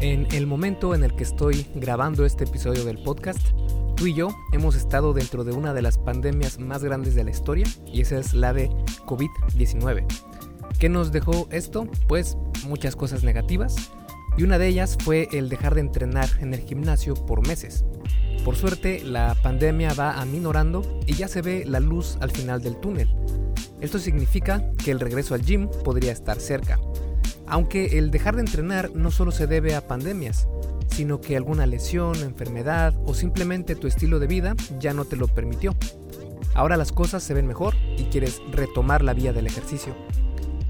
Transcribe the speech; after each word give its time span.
En 0.00 0.26
el 0.32 0.46
momento 0.46 0.94
en 0.94 1.04
el 1.04 1.14
que 1.14 1.24
estoy 1.24 1.66
grabando 1.74 2.24
este 2.24 2.44
episodio 2.44 2.86
del 2.86 3.02
podcast, 3.02 3.48
tú 3.96 4.06
y 4.06 4.14
yo 4.14 4.30
hemos 4.50 4.74
estado 4.74 5.12
dentro 5.12 5.44
de 5.44 5.52
una 5.52 5.74
de 5.74 5.82
las 5.82 5.98
pandemias 5.98 6.58
más 6.58 6.82
grandes 6.82 7.14
de 7.14 7.22
la 7.22 7.30
historia 7.30 7.66
y 7.84 8.00
esa 8.00 8.18
es 8.18 8.32
la 8.32 8.54
de 8.54 8.70
COVID-19. 9.04 10.06
¿Qué 10.78 10.88
nos 10.88 11.12
dejó 11.12 11.48
esto? 11.50 11.86
Pues 12.08 12.38
muchas 12.66 12.96
cosas 12.96 13.24
negativas 13.24 13.76
y 14.38 14.42
una 14.42 14.56
de 14.56 14.68
ellas 14.68 14.96
fue 15.04 15.28
el 15.32 15.50
dejar 15.50 15.74
de 15.74 15.82
entrenar 15.82 16.30
en 16.40 16.54
el 16.54 16.60
gimnasio 16.60 17.12
por 17.12 17.46
meses. 17.46 17.84
Por 18.42 18.56
suerte, 18.56 19.02
la 19.04 19.36
pandemia 19.42 19.92
va 19.92 20.18
aminorando 20.18 20.80
y 21.06 21.12
ya 21.12 21.28
se 21.28 21.42
ve 21.42 21.64
la 21.66 21.78
luz 21.78 22.16
al 22.22 22.30
final 22.30 22.62
del 22.62 22.80
túnel. 22.80 23.14
Esto 23.82 23.98
significa 23.98 24.72
que 24.82 24.92
el 24.92 25.00
regreso 25.00 25.34
al 25.34 25.42
gym 25.42 25.68
podría 25.84 26.12
estar 26.12 26.40
cerca. 26.40 26.80
Aunque 27.50 27.98
el 27.98 28.10
dejar 28.10 28.36
de 28.36 28.42
entrenar 28.42 28.92
no 28.94 29.10
solo 29.10 29.32
se 29.32 29.48
debe 29.48 29.74
a 29.74 29.86
pandemias, 29.86 30.48
sino 30.88 31.20
que 31.20 31.36
alguna 31.36 31.66
lesión, 31.66 32.16
enfermedad 32.22 32.94
o 33.04 33.12
simplemente 33.12 33.74
tu 33.74 33.88
estilo 33.88 34.20
de 34.20 34.28
vida 34.28 34.54
ya 34.78 34.94
no 34.94 35.04
te 35.04 35.16
lo 35.16 35.26
permitió. 35.26 35.74
Ahora 36.54 36.76
las 36.76 36.92
cosas 36.92 37.22
se 37.22 37.34
ven 37.34 37.48
mejor 37.48 37.74
y 37.98 38.04
quieres 38.04 38.40
retomar 38.52 39.02
la 39.02 39.14
vía 39.14 39.32
del 39.32 39.48
ejercicio. 39.48 39.94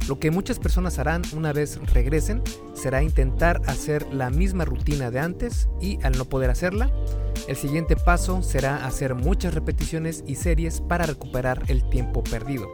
Lo 0.08 0.18
que 0.18 0.30
muchas 0.30 0.58
personas 0.58 0.98
harán 0.98 1.22
una 1.36 1.52
vez 1.52 1.78
regresen 1.92 2.42
será 2.74 3.02
intentar 3.02 3.60
hacer 3.66 4.06
la 4.12 4.30
misma 4.30 4.64
rutina 4.64 5.10
de 5.10 5.20
antes 5.20 5.68
y 5.80 5.98
al 6.02 6.16
no 6.16 6.24
poder 6.24 6.48
hacerla, 6.48 6.90
el 7.46 7.56
siguiente 7.56 7.94
paso 7.94 8.42
será 8.42 8.86
hacer 8.86 9.14
muchas 9.14 9.54
repeticiones 9.54 10.24
y 10.26 10.36
series 10.36 10.80
para 10.80 11.06
recuperar 11.06 11.62
el 11.68 11.88
tiempo 11.90 12.22
perdido. 12.22 12.68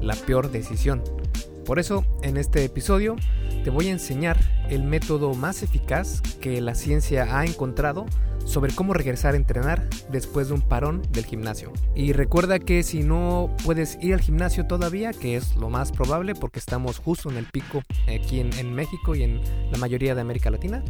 La 0.00 0.14
peor 0.14 0.50
decisión. 0.50 1.02
Por 1.64 1.78
eso, 1.78 2.04
en 2.22 2.36
este 2.36 2.64
episodio, 2.64 3.16
te 3.62 3.70
voy 3.70 3.88
a 3.88 3.92
enseñar 3.92 4.38
el 4.68 4.82
método 4.82 5.32
más 5.34 5.62
eficaz 5.62 6.20
que 6.40 6.60
la 6.60 6.74
ciencia 6.74 7.38
ha 7.38 7.44
encontrado 7.46 8.04
sobre 8.44 8.74
cómo 8.74 8.92
regresar 8.92 9.32
a 9.32 9.38
entrenar 9.38 9.88
después 10.10 10.48
de 10.48 10.54
un 10.54 10.60
parón 10.60 11.00
del 11.10 11.24
gimnasio. 11.24 11.72
Y 11.94 12.12
recuerda 12.12 12.58
que 12.58 12.82
si 12.82 13.02
no 13.02 13.54
puedes 13.64 13.98
ir 14.02 14.12
al 14.12 14.20
gimnasio 14.20 14.66
todavía, 14.66 15.12
que 15.12 15.36
es 15.36 15.56
lo 15.56 15.70
más 15.70 15.92
probable 15.92 16.34
porque 16.34 16.58
estamos 16.58 16.98
justo 16.98 17.30
en 17.30 17.38
el 17.38 17.46
pico 17.46 17.82
aquí 18.14 18.40
en, 18.40 18.74
México 18.74 19.14
y 19.14 19.22
en 19.22 19.40
la 19.70 19.78
mayoría 19.78 20.14
de 20.14 20.20
América 20.20 20.50
Latina, 20.50 20.84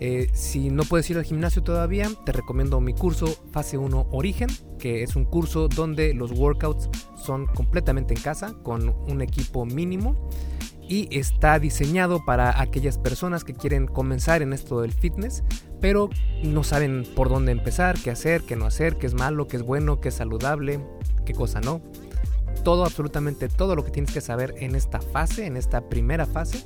eh, 0.00 0.28
si 0.34 0.68
no 0.70 0.82
puedes 0.84 1.08
ir 1.08 1.16
al 1.16 1.24
gimnasio 1.24 1.62
todavía, 1.62 2.10
te 2.24 2.32
recomiendo 2.32 2.80
mi 2.80 2.92
curso 2.92 3.26
Fase 3.52 3.78
1 3.78 4.08
Origen, 4.10 4.48
que 4.78 5.02
es 5.02 5.16
un 5.16 5.24
curso 5.24 5.68
donde 5.68 6.12
los 6.12 6.32
workouts 6.32 6.90
son 7.26 7.46
completamente 7.46 8.14
en 8.14 8.20
casa, 8.20 8.54
con 8.62 8.88
un 8.88 9.20
equipo 9.20 9.66
mínimo. 9.66 10.28
Y 10.88 11.08
está 11.18 11.58
diseñado 11.58 12.24
para 12.24 12.60
aquellas 12.60 12.96
personas 12.96 13.42
que 13.42 13.54
quieren 13.54 13.88
comenzar 13.88 14.40
en 14.40 14.52
esto 14.52 14.80
del 14.80 14.92
fitness, 14.92 15.42
pero 15.80 16.10
no 16.44 16.62
saben 16.62 17.04
por 17.16 17.28
dónde 17.28 17.50
empezar, 17.50 17.98
qué 17.98 18.12
hacer, 18.12 18.42
qué 18.42 18.54
no 18.54 18.66
hacer, 18.66 18.96
qué 18.96 19.08
es 19.08 19.14
malo, 19.14 19.48
qué 19.48 19.56
es 19.56 19.64
bueno, 19.64 20.00
qué 20.00 20.10
es 20.10 20.14
saludable, 20.14 20.80
qué 21.24 21.32
cosa 21.32 21.60
no. 21.60 21.80
Todo, 22.62 22.84
absolutamente 22.84 23.48
todo 23.48 23.74
lo 23.74 23.84
que 23.84 23.90
tienes 23.90 24.12
que 24.12 24.20
saber 24.20 24.54
en 24.58 24.76
esta 24.76 25.00
fase, 25.00 25.46
en 25.46 25.56
esta 25.56 25.88
primera 25.88 26.24
fase, 26.24 26.64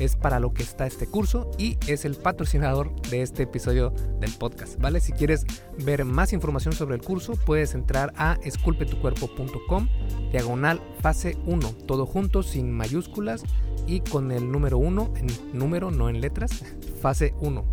es 0.00 0.16
para 0.16 0.40
lo 0.40 0.52
que 0.52 0.62
está 0.62 0.86
este 0.86 1.06
curso 1.06 1.50
y 1.58 1.78
es 1.86 2.04
el 2.04 2.16
patrocinador 2.16 3.00
de 3.10 3.22
este 3.22 3.44
episodio 3.44 3.90
del 4.18 4.32
podcast, 4.32 4.80
¿vale? 4.80 5.00
Si 5.00 5.12
quieres 5.12 5.44
ver 5.84 6.04
más 6.04 6.32
información 6.32 6.74
sobre 6.74 6.96
el 6.96 7.02
curso, 7.02 7.34
puedes 7.34 7.74
entrar 7.74 8.12
a 8.16 8.38
esculpetucuerpo.com, 8.42 9.88
diagonal 10.32 10.80
fase 11.00 11.36
1, 11.46 11.72
todo 11.86 12.06
junto, 12.06 12.42
sin 12.42 12.72
mayúsculas 12.72 13.44
y 13.86 14.00
con 14.00 14.32
el 14.32 14.50
número 14.50 14.78
1, 14.78 15.12
en 15.16 15.58
número, 15.58 15.90
no 15.90 16.08
en 16.08 16.20
letras, 16.20 16.64
fase 17.00 17.34
1. 17.40 17.64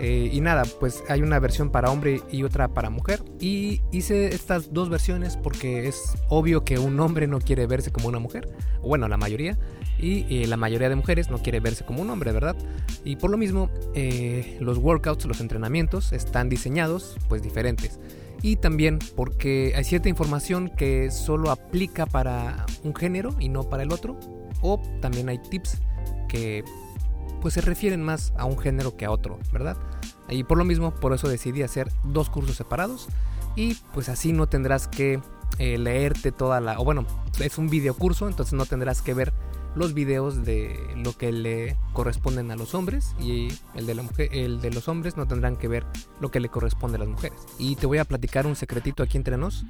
Eh, 0.00 0.30
y 0.32 0.40
nada, 0.40 0.62
pues 0.78 1.02
hay 1.08 1.22
una 1.22 1.40
versión 1.40 1.70
para 1.70 1.90
hombre 1.90 2.22
y 2.30 2.44
otra 2.44 2.68
para 2.68 2.90
mujer. 2.90 3.22
Y 3.40 3.82
hice 3.90 4.28
estas 4.28 4.72
dos 4.72 4.88
versiones 4.88 5.36
porque 5.36 5.88
es 5.88 6.14
obvio 6.28 6.64
que 6.64 6.78
un 6.78 6.98
hombre 7.00 7.26
no 7.26 7.40
quiere 7.40 7.66
verse 7.66 7.90
como 7.90 8.08
una 8.08 8.18
mujer. 8.18 8.48
Bueno, 8.82 9.08
la 9.08 9.16
mayoría. 9.16 9.58
Y 10.00 10.46
la 10.46 10.56
mayoría 10.56 10.88
de 10.88 10.94
mujeres 10.94 11.28
no 11.28 11.38
quiere 11.38 11.58
verse 11.58 11.84
como 11.84 12.02
un 12.02 12.10
hombre, 12.10 12.30
¿verdad? 12.30 12.56
Y 13.02 13.16
por 13.16 13.30
lo 13.30 13.36
mismo, 13.36 13.68
eh, 13.94 14.56
los 14.60 14.78
workouts, 14.78 15.24
los 15.24 15.40
entrenamientos 15.40 16.12
están 16.12 16.48
diseñados 16.48 17.16
pues 17.28 17.42
diferentes. 17.42 17.98
Y 18.40 18.56
también 18.56 19.00
porque 19.16 19.72
hay 19.74 19.82
cierta 19.82 20.08
información 20.08 20.68
que 20.68 21.10
solo 21.10 21.50
aplica 21.50 22.06
para 22.06 22.64
un 22.84 22.94
género 22.94 23.34
y 23.40 23.48
no 23.48 23.68
para 23.68 23.82
el 23.82 23.92
otro. 23.92 24.16
O 24.60 24.80
también 25.00 25.28
hay 25.28 25.38
tips 25.38 25.80
que 26.28 26.62
pues 27.40 27.54
se 27.54 27.60
refieren 27.60 28.02
más 28.02 28.32
a 28.36 28.44
un 28.44 28.58
género 28.58 28.96
que 28.96 29.04
a 29.04 29.10
otro, 29.10 29.38
¿verdad? 29.52 29.76
Y 30.28 30.44
por 30.44 30.58
lo 30.58 30.64
mismo, 30.64 30.94
por 30.94 31.12
eso 31.12 31.28
decidí 31.28 31.62
hacer 31.62 31.90
dos 32.04 32.30
cursos 32.30 32.56
separados 32.56 33.08
y 33.56 33.74
pues 33.94 34.08
así 34.08 34.32
no 34.32 34.46
tendrás 34.46 34.88
que 34.88 35.20
eh, 35.58 35.78
leerte 35.78 36.32
toda 36.32 36.60
la, 36.60 36.78
o 36.78 36.84
bueno, 36.84 37.06
es 37.40 37.58
un 37.58 37.68
video 37.68 37.94
curso, 37.94 38.28
entonces 38.28 38.52
no 38.52 38.66
tendrás 38.66 39.02
que 39.02 39.14
ver 39.14 39.32
los 39.74 39.94
videos 39.94 40.44
de 40.44 40.78
lo 40.96 41.12
que 41.16 41.32
le 41.32 41.76
corresponden 41.92 42.50
a 42.50 42.56
los 42.56 42.74
hombres 42.74 43.14
y 43.20 43.48
el 43.74 43.86
de, 43.86 43.94
la 43.94 44.02
mujer, 44.02 44.28
el 44.32 44.60
de 44.60 44.70
los 44.70 44.88
hombres 44.88 45.16
no 45.16 45.26
tendrán 45.26 45.56
que 45.56 45.68
ver 45.68 45.86
lo 46.20 46.30
que 46.30 46.40
le 46.40 46.48
corresponde 46.48 46.96
a 46.96 47.00
las 47.00 47.08
mujeres. 47.08 47.38
Y 47.58 47.76
te 47.76 47.86
voy 47.86 47.98
a 47.98 48.04
platicar 48.04 48.46
un 48.46 48.56
secretito 48.56 49.02
aquí 49.02 49.16
entre 49.16 49.36
nos. 49.36 49.64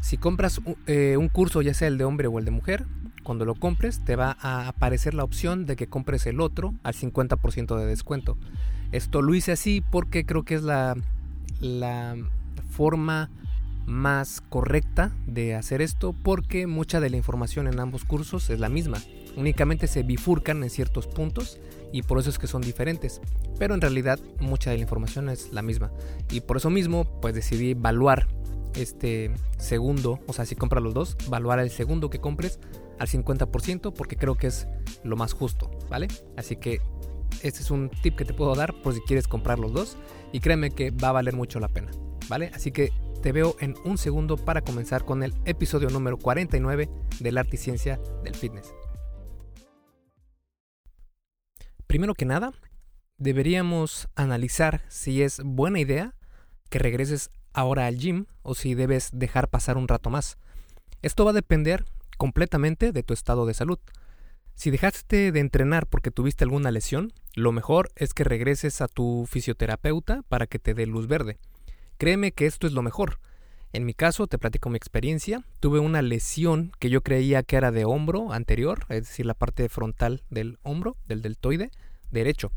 Si 0.00 0.16
compras 0.16 0.60
eh, 0.86 1.16
un 1.16 1.28
curso, 1.28 1.62
ya 1.62 1.74
sea 1.74 1.88
el 1.88 1.98
de 1.98 2.04
hombre 2.04 2.28
o 2.28 2.38
el 2.38 2.44
de 2.44 2.50
mujer, 2.50 2.86
cuando 3.22 3.44
lo 3.44 3.54
compres 3.54 4.04
te 4.04 4.16
va 4.16 4.36
a 4.40 4.68
aparecer 4.68 5.14
la 5.14 5.24
opción 5.24 5.66
de 5.66 5.76
que 5.76 5.86
compres 5.86 6.26
el 6.26 6.40
otro 6.40 6.74
al 6.82 6.94
50% 6.94 7.76
de 7.76 7.86
descuento. 7.86 8.36
Esto 8.92 9.22
lo 9.22 9.34
hice 9.34 9.52
así 9.52 9.80
porque 9.80 10.26
creo 10.26 10.44
que 10.44 10.54
es 10.54 10.62
la, 10.62 10.96
forma 12.70 13.30
más 13.86 14.40
correcta 14.40 15.12
de 15.26 15.54
hacer 15.54 15.82
esto 15.82 16.14
porque 16.22 16.66
mucha 16.66 17.00
de 17.00 17.10
la 17.10 17.16
información 17.16 17.66
en 17.66 17.80
ambos 17.80 18.04
cursos 18.04 18.50
es 18.50 18.60
la 18.60 18.68
misma. 18.68 18.98
Únicamente 19.36 19.86
se 19.86 20.02
bifurcan 20.02 20.62
en 20.62 20.70
ciertos 20.70 21.06
puntos 21.06 21.58
y 21.92 22.02
por 22.02 22.18
eso 22.18 22.30
es 22.30 22.38
que 22.38 22.46
son 22.46 22.62
diferentes. 22.62 23.20
Pero 23.58 23.74
en 23.74 23.80
realidad 23.80 24.18
mucha 24.40 24.70
de 24.70 24.76
la 24.76 24.82
información 24.82 25.28
es 25.28 25.52
la 25.52 25.62
misma. 25.62 25.90
Y 26.30 26.40
por 26.40 26.56
eso 26.56 26.70
mismo 26.70 27.04
pues 27.20 27.34
decidí 27.34 27.72
evaluar 27.72 28.26
este 28.74 29.32
segundo, 29.58 30.20
o 30.26 30.32
sea, 30.32 30.46
si 30.46 30.54
compras 30.56 30.82
los 30.82 30.94
dos, 30.94 31.16
evaluar 31.26 31.58
el 31.58 31.70
segundo 31.70 32.10
que 32.10 32.20
compres 32.20 32.58
al 32.98 33.08
50% 33.08 33.92
porque 33.92 34.16
creo 34.16 34.36
que 34.36 34.46
es 34.46 34.68
lo 35.04 35.16
más 35.16 35.32
justo, 35.32 35.70
¿vale? 35.88 36.08
Así 36.36 36.56
que 36.56 36.80
este 37.42 37.60
es 37.60 37.70
un 37.70 37.90
tip 37.90 38.16
que 38.16 38.24
te 38.24 38.34
puedo 38.34 38.54
dar 38.54 38.80
por 38.82 38.94
si 38.94 39.00
quieres 39.00 39.26
comprar 39.26 39.58
los 39.58 39.72
dos 39.72 39.96
y 40.32 40.40
créeme 40.40 40.70
que 40.70 40.90
va 40.90 41.08
a 41.08 41.12
valer 41.12 41.34
mucho 41.34 41.60
la 41.60 41.68
pena, 41.68 41.90
¿vale? 42.28 42.50
Así 42.54 42.70
que 42.72 42.92
te 43.22 43.32
veo 43.32 43.56
en 43.60 43.76
un 43.84 43.98
segundo 43.98 44.36
para 44.36 44.62
comenzar 44.62 45.04
con 45.04 45.22
el 45.22 45.34
episodio 45.44 45.88
número 45.90 46.18
49 46.18 46.88
del 47.20 47.38
arte 47.38 47.56
y 47.56 47.58
ciencia 47.58 48.00
del 48.24 48.34
fitness. 48.34 48.74
Primero 51.86 52.14
que 52.14 52.24
nada, 52.24 52.52
deberíamos 53.18 54.08
analizar 54.16 54.82
si 54.88 55.22
es 55.22 55.40
buena 55.44 55.78
idea 55.78 56.14
que 56.68 56.78
regreses 56.78 57.30
ahora 57.52 57.86
al 57.86 57.98
gym 57.98 58.26
o 58.42 58.54
si 58.54 58.74
debes 58.74 59.10
dejar 59.12 59.48
pasar 59.48 59.76
un 59.76 59.88
rato 59.88 60.10
más. 60.10 60.38
Esto 61.02 61.24
va 61.24 61.30
a 61.30 61.34
depender 61.34 61.84
completamente 62.16 62.92
de 62.92 63.02
tu 63.02 63.14
estado 63.14 63.46
de 63.46 63.54
salud. 63.54 63.78
Si 64.54 64.70
dejaste 64.70 65.32
de 65.32 65.40
entrenar 65.40 65.86
porque 65.86 66.10
tuviste 66.10 66.44
alguna 66.44 66.70
lesión, 66.70 67.12
lo 67.34 67.52
mejor 67.52 67.90
es 67.96 68.14
que 68.14 68.24
regreses 68.24 68.80
a 68.80 68.88
tu 68.88 69.26
fisioterapeuta 69.28 70.22
para 70.28 70.46
que 70.46 70.58
te 70.58 70.74
dé 70.74 70.86
luz 70.86 71.08
verde. 71.08 71.38
Créeme 71.98 72.32
que 72.32 72.46
esto 72.46 72.66
es 72.66 72.72
lo 72.72 72.82
mejor. 72.82 73.18
En 73.72 73.86
mi 73.86 73.94
caso, 73.94 74.26
te 74.26 74.38
platico 74.38 74.68
mi 74.68 74.76
experiencia, 74.76 75.44
tuve 75.58 75.78
una 75.78 76.02
lesión 76.02 76.72
que 76.78 76.90
yo 76.90 77.00
creía 77.00 77.42
que 77.42 77.56
era 77.56 77.72
de 77.72 77.86
hombro 77.86 78.32
anterior, 78.32 78.84
es 78.90 79.08
decir, 79.08 79.24
la 79.24 79.34
parte 79.34 79.68
frontal 79.70 80.22
del 80.28 80.58
hombro, 80.62 80.98
del 81.06 81.22
deltoide 81.22 81.70
derecho. 82.10 82.52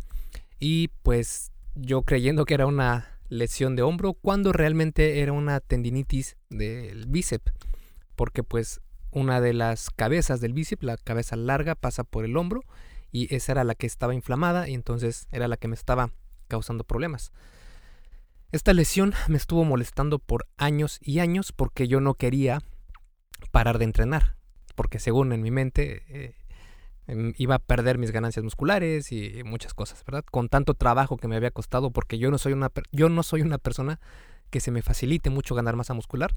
Y 0.60 0.90
pues 1.04 1.52
yo 1.74 2.02
creyendo 2.02 2.44
que 2.46 2.54
era 2.54 2.68
una 2.68 3.15
lesión 3.30 3.76
de 3.76 3.82
hombro, 3.82 4.14
cuando 4.14 4.54
realmente 4.54 5.22
era 5.22 5.34
una 5.34 5.60
tendinitis 5.60 6.38
del 6.50 7.08
bíceps, 7.08 7.52
porque 8.16 8.44
pues 8.44 8.82
una 9.12 9.42
de 9.42 9.54
las 9.54 9.90
cabezas 9.90 10.42
del 10.42 10.54
bíceps, 10.54 10.84
la 10.84 10.98
cabeza 10.98 11.36
larga, 11.36 11.76
pasa 11.76 12.04
por 12.04 12.26
el 12.26 12.38
hombro 12.38 12.62
y 13.12 13.34
esa 13.34 13.54
era 13.54 13.64
la 13.64 13.76
que 13.76 13.88
estaba 13.88 14.14
inflamada 14.14 14.68
y 14.68 14.74
entonces 14.74 15.28
era 15.32 15.48
la 15.48 15.58
que 15.58 15.68
me 15.68 15.76
estaba 15.76 16.12
causando 16.48 16.84
problemas. 16.84 17.32
Esta 18.52 18.74
lesión 18.74 19.14
me 19.28 19.38
estuvo 19.38 19.64
molestando 19.64 20.20
por 20.20 20.48
años 20.58 21.00
y 21.02 21.20
años 21.20 21.52
porque 21.52 21.88
yo 21.88 22.02
no 22.02 22.14
quería 22.14 22.62
parar 23.52 23.80
de 23.80 23.86
entrenar, 23.86 24.36
porque 24.76 25.00
según 25.00 25.34
en 25.34 25.42
mi 25.42 25.52
mente 25.52 26.04
eh, 26.10 26.36
iba 27.08 27.56
a 27.56 27.60
perder 27.60 27.98
mis 27.98 28.12
ganancias 28.12 28.44
musculares 28.44 29.12
y 29.12 29.44
muchas 29.44 29.74
cosas, 29.74 30.04
¿verdad? 30.06 30.24
Con 30.30 30.50
tanto 30.50 30.74
trabajo 30.74 31.18
que 31.18 31.28
me 31.28 31.36
había 31.36 31.52
costado 31.52 31.92
porque 31.92 32.18
yo 32.18 32.32
no 32.32 32.38
soy 32.38 32.54
una 32.54 32.72
yo 32.92 33.10
no 33.10 33.24
soy 33.24 33.42
una 33.42 33.58
persona 33.58 34.00
que 34.50 34.60
se 34.60 34.72
me 34.72 34.82
facilite 34.82 35.30
mucho 35.30 35.56
ganar 35.56 35.76
masa 35.76 35.94
muscular. 35.94 36.34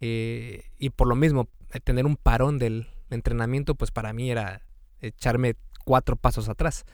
Eh, 0.00 0.64
y 0.78 0.90
por 0.90 1.08
lo 1.08 1.14
mismo, 1.14 1.48
eh, 1.72 1.80
tener 1.80 2.06
un 2.06 2.16
parón 2.16 2.58
del 2.58 2.88
entrenamiento, 3.10 3.74
pues 3.74 3.90
para 3.90 4.12
mí 4.12 4.30
era 4.30 4.62
echarme 5.00 5.56
cuatro 5.84 6.16
pasos 6.16 6.48
atrás. 6.48 6.84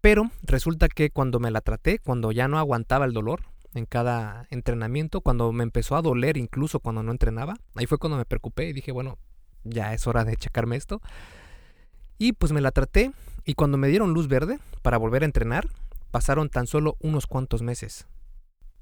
Pero 0.00 0.30
resulta 0.42 0.88
que 0.88 1.10
cuando 1.10 1.40
me 1.40 1.50
la 1.50 1.60
traté, 1.60 1.98
cuando 1.98 2.32
ya 2.32 2.48
no 2.48 2.58
aguantaba 2.58 3.04
el 3.04 3.12
dolor 3.12 3.42
en 3.74 3.84
cada 3.84 4.46
entrenamiento, 4.50 5.20
cuando 5.20 5.52
me 5.52 5.62
empezó 5.62 5.96
a 5.96 6.02
doler 6.02 6.36
incluso 6.36 6.80
cuando 6.80 7.02
no 7.02 7.12
entrenaba, 7.12 7.56
ahí 7.74 7.86
fue 7.86 7.98
cuando 7.98 8.16
me 8.16 8.24
preocupé 8.24 8.68
y 8.68 8.72
dije, 8.72 8.92
bueno, 8.92 9.18
ya 9.64 9.92
es 9.92 10.06
hora 10.06 10.24
de 10.24 10.36
checarme 10.36 10.76
esto. 10.76 11.02
Y 12.20 12.34
pues 12.34 12.52
me 12.52 12.60
la 12.60 12.70
traté 12.70 13.12
y 13.46 13.54
cuando 13.54 13.78
me 13.78 13.88
dieron 13.88 14.12
luz 14.12 14.28
verde 14.28 14.58
para 14.82 14.98
volver 14.98 15.22
a 15.22 15.24
entrenar, 15.24 15.70
pasaron 16.10 16.50
tan 16.50 16.66
solo 16.66 16.98
unos 17.00 17.26
cuantos 17.26 17.62
meses. 17.62 18.06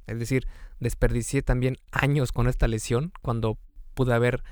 Es 0.09 0.19
decir, 0.19 0.49
desperdicié 0.81 1.43
también 1.43 1.77
años 1.93 2.33
con 2.33 2.49
esta 2.49 2.67
lesión 2.67 3.13
cuando 3.23 3.57
pude 3.95 4.13
haber, 4.13 4.43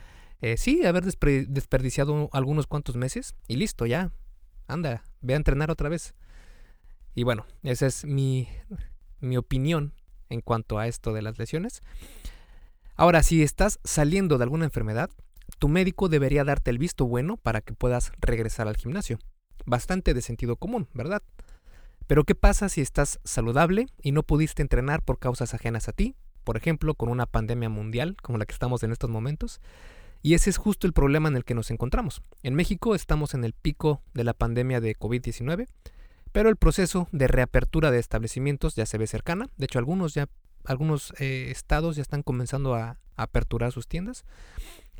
eh, 0.40 0.56
sí, 0.56 0.86
haber 0.86 1.02
desperdiciado 1.02 2.30
algunos 2.32 2.68
cuantos 2.68 2.94
meses 2.94 3.34
y 3.48 3.56
listo, 3.56 3.86
ya. 3.86 4.12
Anda, 4.68 5.02
ve 5.20 5.34
a 5.34 5.38
entrenar 5.38 5.72
otra 5.72 5.88
vez. 5.88 6.14
Y 7.16 7.24
bueno, 7.24 7.44
esa 7.64 7.88
es 7.88 8.04
mi, 8.04 8.48
mi 9.18 9.36
opinión 9.36 9.94
en 10.28 10.42
cuanto 10.42 10.78
a 10.78 10.86
esto 10.86 11.12
de 11.12 11.22
las 11.22 11.40
lesiones. 11.40 11.82
Ahora, 12.94 13.24
si 13.24 13.42
estás 13.42 13.80
saliendo 13.82 14.38
de 14.38 14.44
alguna 14.44 14.64
enfermedad, 14.64 15.10
tu 15.58 15.68
médico 15.68 16.08
debería 16.08 16.44
darte 16.44 16.70
el 16.70 16.78
visto 16.78 17.06
bueno 17.06 17.36
para 17.36 17.60
que 17.60 17.72
puedas 17.72 18.12
regresar 18.20 18.68
al 18.68 18.76
gimnasio. 18.76 19.18
Bastante 19.64 20.14
de 20.14 20.22
sentido 20.22 20.56
común, 20.56 20.88
¿verdad? 20.92 21.22
Pero 22.06 22.24
¿qué 22.24 22.34
pasa 22.34 22.68
si 22.68 22.80
estás 22.80 23.20
saludable 23.24 23.86
y 24.02 24.12
no 24.12 24.22
pudiste 24.22 24.62
entrenar 24.62 25.02
por 25.02 25.18
causas 25.18 25.54
ajenas 25.54 25.88
a 25.88 25.92
ti? 25.92 26.14
Por 26.44 26.56
ejemplo, 26.56 26.94
con 26.94 27.08
una 27.08 27.26
pandemia 27.26 27.68
mundial 27.68 28.16
como 28.22 28.38
la 28.38 28.46
que 28.46 28.52
estamos 28.52 28.82
en 28.82 28.92
estos 28.92 29.10
momentos. 29.10 29.60
Y 30.22 30.34
ese 30.34 30.50
es 30.50 30.56
justo 30.56 30.86
el 30.86 30.92
problema 30.92 31.28
en 31.28 31.36
el 31.36 31.44
que 31.44 31.54
nos 31.54 31.70
encontramos. 31.70 32.22
En 32.42 32.54
México 32.54 32.94
estamos 32.94 33.34
en 33.34 33.44
el 33.44 33.52
pico 33.52 34.02
de 34.14 34.24
la 34.24 34.34
pandemia 34.34 34.80
de 34.80 34.96
COVID-19, 34.96 35.66
pero 36.32 36.48
el 36.48 36.56
proceso 36.56 37.08
de 37.12 37.28
reapertura 37.28 37.90
de 37.90 37.98
establecimientos 37.98 38.76
ya 38.76 38.86
se 38.86 38.98
ve 38.98 39.06
cercana. 39.06 39.48
De 39.56 39.64
hecho, 39.66 39.78
algunos 39.78 40.14
ya 40.14 40.28
algunos 40.64 41.12
eh, 41.18 41.50
estados 41.50 41.96
ya 41.96 42.02
están 42.02 42.22
comenzando 42.22 42.74
a 42.74 42.98
aperturar 43.16 43.72
sus 43.72 43.86
tiendas. 43.86 44.24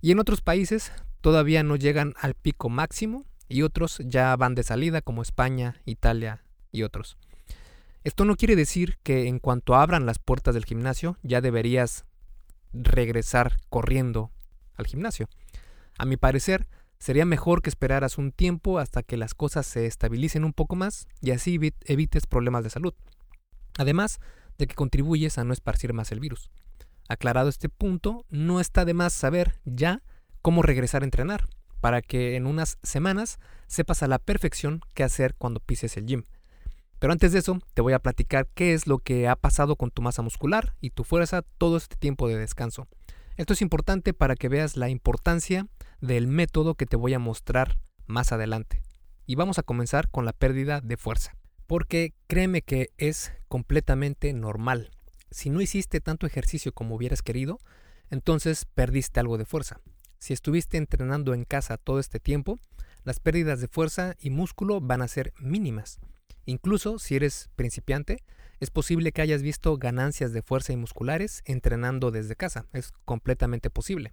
Y 0.01 0.11
en 0.13 0.19
otros 0.19 0.41
países 0.41 0.93
todavía 1.21 1.63
no 1.63 1.77
llegan 1.77 2.15
al 2.21 2.35
pico 2.35 2.69
máximo 2.69 3.25
y 3.49 3.63
otros 3.63 4.01
ya 4.05 4.35
van 4.37 4.55
de 4.55 4.63
salida 4.63 5.03
como 5.03 5.23
España, 5.23 5.81
Italia 5.85 6.45
y 6.73 6.83
otros. 6.83 7.17
Esto 8.05 8.25
no 8.25 8.37
quiere 8.37 8.55
decir 8.55 8.99
que 9.03 9.27
en 9.27 9.41
cuanto 9.41 9.75
abran 9.75 10.07
las 10.07 10.19
puertas 10.19 10.55
del 10.55 10.65
gimnasio 10.65 11.17
ya 11.23 11.41
deberías 11.41 12.05
regresar 12.73 13.57
corriendo 13.69 14.31
al 14.75 14.87
gimnasio. 14.87 15.29
A 15.99 16.05
mi 16.05 16.17
parecer, 16.17 16.69
sería 16.99 17.25
mejor 17.25 17.63
que 17.63 17.71
esperaras 17.71 18.19
un 18.19 18.33
tiempo 18.33 18.79
hasta 18.79 19.03
que 19.03 19.17
las 19.17 19.35
cosas 19.35 19.67
se 19.67 19.87
estabilicen 19.87 20.45
un 20.45 20.53
poco 20.53 20.77
más 20.77 21.09
y 21.21 21.31
así 21.33 21.59
evites 21.85 22.27
problemas 22.27 22.65
de 22.65 22.71
salud. 22.71 22.95
Además 23.79 24.21
de 24.59 24.67
que 24.67 24.75
contribuyes 24.75 25.39
a 25.39 25.45
no 25.45 25.53
esparcir 25.53 25.93
más 25.93 26.13
el 26.13 26.21
virus. 26.21 26.51
Aclarado 27.09 27.49
este 27.49 27.69
punto, 27.69 28.25
no 28.31 28.61
está 28.61 28.85
de 28.85 28.95
más 28.95 29.13
saber 29.13 29.61
ya 29.65 30.03
cómo 30.43 30.63
regresar 30.63 31.03
a 31.03 31.05
entrenar, 31.05 31.49
para 31.81 32.03
que 32.03 32.37
en 32.37 32.47
unas 32.47 32.79
semanas 32.83 33.39
sepas 33.67 34.03
a 34.03 34.09
la 34.09 34.19
perfección 34.19 34.81
qué 34.95 35.05
hacer 35.05 35.35
cuando 35.37 35.61
pises 35.61 35.97
el 35.97 36.07
gym. 36.07 36.25
Pero 36.99 37.13
antes 37.13 37.33
de 37.33 37.41
eso, 37.41 37.59
te 37.75 37.83
voy 37.83 37.93
a 37.93 37.99
platicar 37.99 38.49
qué 38.55 38.73
es 38.73 38.87
lo 38.87 38.99
que 38.99 39.29
ha 39.29 39.37
pasado 39.37 39.77
con 39.77 39.91
tu 39.91 40.03
masa 40.03 40.23
muscular 40.23 40.75
y 40.81 40.91
tu 40.91 41.05
fuerza 41.05 41.43
todo 41.59 41.77
este 41.77 41.97
tiempo 41.97 42.27
de 42.29 42.39
descanso. 42.39 42.89
Esto 43.37 43.53
es 43.53 43.61
importante 43.61 44.15
para 44.15 44.35
que 44.35 44.49
veas 44.49 44.77
la 44.77 44.89
importancia 44.89 45.67
del 46.01 46.27
método 46.27 46.75
que 46.75 46.87
te 46.87 46.97
voy 46.97 47.13
a 47.13 47.19
mostrar 47.19 47.79
más 48.07 48.33
adelante. 48.33 48.83
Y 49.27 49.35
vamos 49.35 49.59
a 49.59 49.63
comenzar 49.63 50.09
con 50.09 50.25
la 50.25 50.33
pérdida 50.33 50.81
de 50.81 50.97
fuerza. 50.97 51.37
Porque 51.67 52.15
créeme 52.29 52.63
que 52.63 52.91
es 52.97 53.33
completamente 53.49 54.33
normal. 54.33 54.91
Si 55.37 55.51
no 55.51 55.61
hiciste 55.61 56.01
tanto 56.01 56.27
ejercicio 56.27 56.73
como 56.73 56.95
hubieras 56.95 57.21
querido, 57.21 57.59
entonces 58.09 58.65
perdiste 58.65 59.21
algo 59.21 59.37
de 59.37 59.45
fuerza. 59.45 59.83
Si 60.19 60.33
estuviste 60.33 60.79
entrenando 60.79 61.35
en 61.35 61.45
casa 61.45 61.77
todo 61.77 62.01
este 62.01 62.21
tiempo, 62.21 62.59
las 63.05 63.21
pérdidas 63.21 63.61
de 63.61 63.69
fuerza 63.69 64.17
y 64.19 64.31
músculo 64.31 64.81
van 64.81 65.03
a 65.03 65.09
ser 65.09 65.35
mínimas. 65.39 65.99
Incluso 66.47 66.99
si 66.99 67.17
eres 67.17 67.51
principiante, 67.55 68.25
es 68.61 68.71
posible 68.71 69.13
que 69.13 69.21
hayas 69.21 69.43
visto 69.43 69.77
ganancias 69.77 70.33
de 70.33 70.41
fuerza 70.41 70.73
y 70.73 70.77
musculares 70.77 71.43
entrenando 71.45 72.11
desde 72.11 72.35
casa. 72.35 72.65
Es 72.73 72.93
completamente 73.05 73.69
posible. 73.69 74.13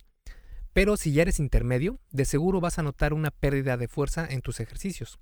Pero 0.73 0.97
si 0.97 1.13
ya 1.13 1.21
eres 1.21 1.39
intermedio, 1.39 2.01
de 2.11 2.25
seguro 2.25 2.59
vas 2.59 2.79
a 2.79 2.83
notar 2.83 3.13
una 3.13 3.31
pérdida 3.31 3.77
de 3.77 3.87
fuerza 3.87 4.27
en 4.29 4.41
tus 4.41 4.59
ejercicios. 4.59 5.19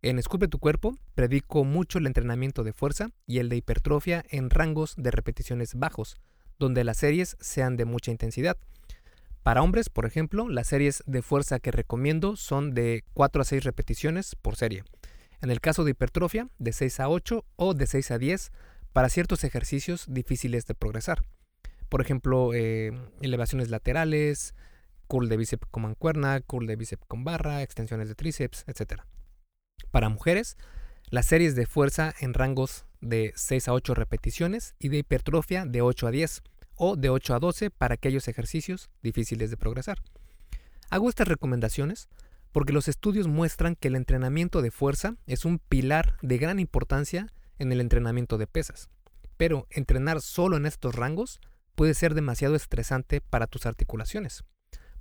En 0.00 0.20
Esculpe 0.20 0.46
tu 0.46 0.60
cuerpo 0.60 0.96
predico 1.16 1.64
mucho 1.64 1.98
el 1.98 2.06
entrenamiento 2.06 2.62
de 2.62 2.72
fuerza 2.72 3.10
y 3.26 3.38
el 3.38 3.48
de 3.48 3.56
hipertrofia 3.56 4.24
en 4.28 4.48
rangos 4.48 4.94
de 4.96 5.10
repeticiones 5.10 5.74
bajos, 5.74 6.16
donde 6.56 6.84
las 6.84 6.98
series 6.98 7.36
sean 7.40 7.76
de 7.76 7.84
mucha 7.84 8.12
intensidad. 8.12 8.56
Para 9.42 9.60
hombres, 9.60 9.88
por 9.88 10.06
ejemplo, 10.06 10.48
las 10.48 10.68
series 10.68 11.02
de 11.06 11.20
fuerza 11.20 11.58
que 11.58 11.72
recomiendo 11.72 12.36
son 12.36 12.74
de 12.74 13.02
4 13.14 13.42
a 13.42 13.44
6 13.44 13.64
repeticiones 13.64 14.36
por 14.36 14.54
serie. 14.54 14.84
En 15.40 15.50
el 15.50 15.60
caso 15.60 15.82
de 15.82 15.90
hipertrofia, 15.90 16.48
de 16.60 16.72
6 16.72 17.00
a 17.00 17.08
8 17.08 17.44
o 17.56 17.74
de 17.74 17.86
6 17.88 18.12
a 18.12 18.18
10 18.18 18.52
para 18.92 19.08
ciertos 19.08 19.42
ejercicios 19.42 20.06
difíciles 20.08 20.66
de 20.66 20.74
progresar. 20.74 21.24
Por 21.88 22.02
ejemplo, 22.02 22.54
eh, 22.54 22.92
elevaciones 23.20 23.68
laterales, 23.68 24.54
curl 25.08 25.28
de 25.28 25.36
bíceps 25.36 25.66
con 25.72 25.82
mancuerna, 25.82 26.40
curl 26.40 26.68
de 26.68 26.76
bíceps 26.76 27.04
con 27.08 27.24
barra, 27.24 27.62
extensiones 27.62 28.08
de 28.08 28.14
tríceps, 28.14 28.64
etc. 28.68 29.02
Para 29.90 30.08
mujeres, 30.08 30.56
las 31.10 31.26
series 31.26 31.54
de 31.54 31.66
fuerza 31.66 32.14
en 32.20 32.34
rangos 32.34 32.84
de 33.00 33.32
6 33.36 33.68
a 33.68 33.72
8 33.72 33.94
repeticiones 33.94 34.74
y 34.78 34.88
de 34.88 34.98
hipertrofia 34.98 35.64
de 35.64 35.82
8 35.82 36.06
a 36.06 36.10
10 36.10 36.42
o 36.76 36.96
de 36.96 37.10
8 37.10 37.34
a 37.34 37.38
12 37.38 37.70
para 37.70 37.94
aquellos 37.94 38.28
ejercicios 38.28 38.90
difíciles 39.02 39.50
de 39.50 39.56
progresar. 39.56 39.98
Hago 40.90 41.08
estas 41.08 41.28
recomendaciones 41.28 42.08
porque 42.52 42.72
los 42.72 42.88
estudios 42.88 43.28
muestran 43.28 43.76
que 43.76 43.88
el 43.88 43.96
entrenamiento 43.96 44.62
de 44.62 44.70
fuerza 44.70 45.16
es 45.26 45.44
un 45.44 45.58
pilar 45.58 46.16
de 46.22 46.38
gran 46.38 46.58
importancia 46.58 47.32
en 47.58 47.72
el 47.72 47.80
entrenamiento 47.80 48.38
de 48.38 48.46
pesas. 48.46 48.88
Pero 49.36 49.66
entrenar 49.70 50.20
solo 50.20 50.56
en 50.56 50.66
estos 50.66 50.94
rangos 50.94 51.40
puede 51.74 51.94
ser 51.94 52.14
demasiado 52.14 52.56
estresante 52.56 53.20
para 53.20 53.46
tus 53.46 53.66
articulaciones. 53.66 54.44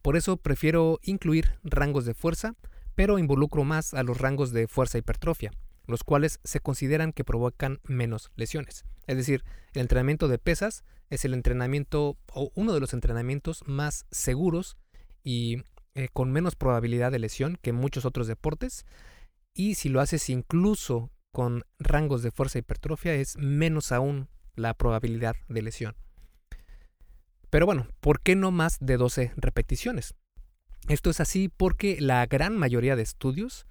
Por 0.02 0.16
eso 0.16 0.38
prefiero 0.38 1.00
incluir 1.02 1.60
rangos 1.64 2.06
de 2.06 2.14
fuerza, 2.14 2.56
pero 2.98 3.20
involucro 3.20 3.64
más 3.64 3.94
a 3.94 4.02
los 4.02 4.18
rangos 4.18 4.52
de 4.52 4.68
fuerza 4.68 4.98
hipertrofia, 4.98 5.52
los 5.86 6.04
cuales 6.04 6.40
se 6.44 6.62
consideran 6.62 7.14
que 7.14 7.24
provocan 7.24 7.80
menos 7.84 8.32
lesiones. 8.36 8.86
Es 9.06 9.16
decir, 9.16 9.44
el 9.74 9.82
entrenamiento 9.82 10.28
de 10.28 10.40
pesas 10.40 10.84
es 11.12 11.24
el 11.24 11.36
entrenamiento 11.36 12.18
o 12.34 12.52
uno 12.56 12.74
de 12.74 12.80
los 12.80 12.96
entrenamientos 12.96 13.64
más 13.68 14.08
seguros 14.10 14.78
y 15.24 15.62
eh, 15.94 16.08
con 16.12 16.32
menos 16.32 16.56
probabilidad 16.56 17.12
de 17.12 17.20
lesión 17.20 17.60
que 17.62 17.72
muchos 17.72 18.04
otros 18.04 18.26
deportes. 18.26 18.84
Y 19.54 19.76
si 19.76 19.90
lo 19.90 20.02
haces 20.02 20.28
incluso 20.32 21.12
con 21.32 21.66
rangos 21.78 22.24
de 22.24 22.32
fuerza 22.32 22.58
hipertrofia, 22.58 23.14
es 23.14 23.38
menos 23.38 23.92
aún 23.92 24.28
la 24.56 24.74
probabilidad 24.74 25.36
de 25.50 25.62
lesión. 25.62 25.96
Pero 27.52 27.68
bueno, 27.68 27.90
¿por 28.00 28.22
qué 28.22 28.36
no 28.36 28.50
más 28.50 28.80
de 28.80 28.98
12 28.98 29.34
repeticiones? 29.36 30.16
Esto 30.88 31.10
es 31.10 31.20
así 31.20 31.50
porque 31.50 31.98
la 32.00 32.26
gran 32.28 32.58
mayoría 32.58 32.96
de 32.96 33.04
estudios 33.04 33.68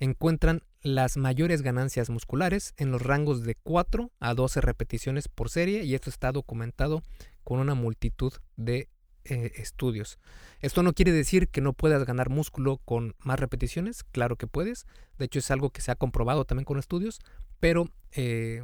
encuentran 0.00 0.62
las 0.82 1.16
mayores 1.16 1.62
ganancias 1.62 2.10
musculares 2.10 2.74
en 2.76 2.90
los 2.90 3.00
rangos 3.00 3.42
de 3.42 3.54
4 3.54 4.12
a 4.20 4.34
12 4.34 4.60
repeticiones 4.60 5.28
por 5.28 5.48
serie 5.48 5.84
y 5.84 5.94
esto 5.94 6.10
está 6.10 6.30
documentado 6.30 7.02
con 7.42 7.58
una 7.58 7.74
multitud 7.74 8.34
de 8.56 8.90
eh, 9.24 9.52
estudios. 9.56 10.18
Esto 10.60 10.82
no 10.82 10.92
quiere 10.92 11.10
decir 11.10 11.48
que 11.48 11.62
no 11.62 11.72
puedas 11.72 12.04
ganar 12.04 12.28
músculo 12.28 12.76
con 12.84 13.14
más 13.20 13.40
repeticiones, 13.40 14.04
claro 14.04 14.36
que 14.36 14.46
puedes, 14.46 14.86
de 15.16 15.24
hecho 15.24 15.38
es 15.38 15.50
algo 15.50 15.70
que 15.70 15.80
se 15.80 15.90
ha 15.90 15.96
comprobado 15.96 16.44
también 16.44 16.66
con 16.66 16.78
estudios, 16.78 17.18
pero 17.60 17.90
eh, 18.12 18.62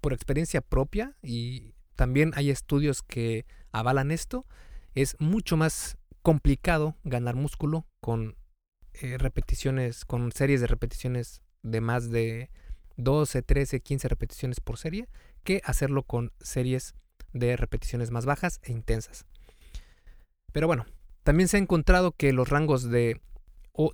por 0.00 0.14
experiencia 0.14 0.62
propia 0.62 1.16
y 1.22 1.74
también 1.96 2.32
hay 2.34 2.48
estudios 2.48 3.02
que 3.02 3.44
avalan 3.72 4.10
esto, 4.10 4.46
es 4.94 5.16
mucho 5.18 5.58
más 5.58 5.98
complicado 6.22 6.96
ganar 7.04 7.34
músculo 7.34 7.86
con 8.00 8.36
eh, 8.94 9.18
repeticiones, 9.18 10.04
con 10.04 10.32
series 10.32 10.60
de 10.60 10.66
repeticiones 10.66 11.42
de 11.62 11.80
más 11.80 12.10
de 12.10 12.50
12, 12.96 13.42
13, 13.42 13.80
15 13.80 14.08
repeticiones 14.08 14.60
por 14.60 14.78
serie, 14.78 15.08
que 15.44 15.60
hacerlo 15.64 16.04
con 16.04 16.32
series 16.40 16.94
de 17.32 17.56
repeticiones 17.56 18.10
más 18.10 18.26
bajas 18.26 18.60
e 18.62 18.72
intensas. 18.72 19.26
Pero 20.52 20.66
bueno, 20.66 20.86
también 21.22 21.48
se 21.48 21.56
ha 21.56 21.60
encontrado 21.60 22.12
que 22.12 22.32
los 22.32 22.48
rangos 22.48 22.90
de, 22.90 23.20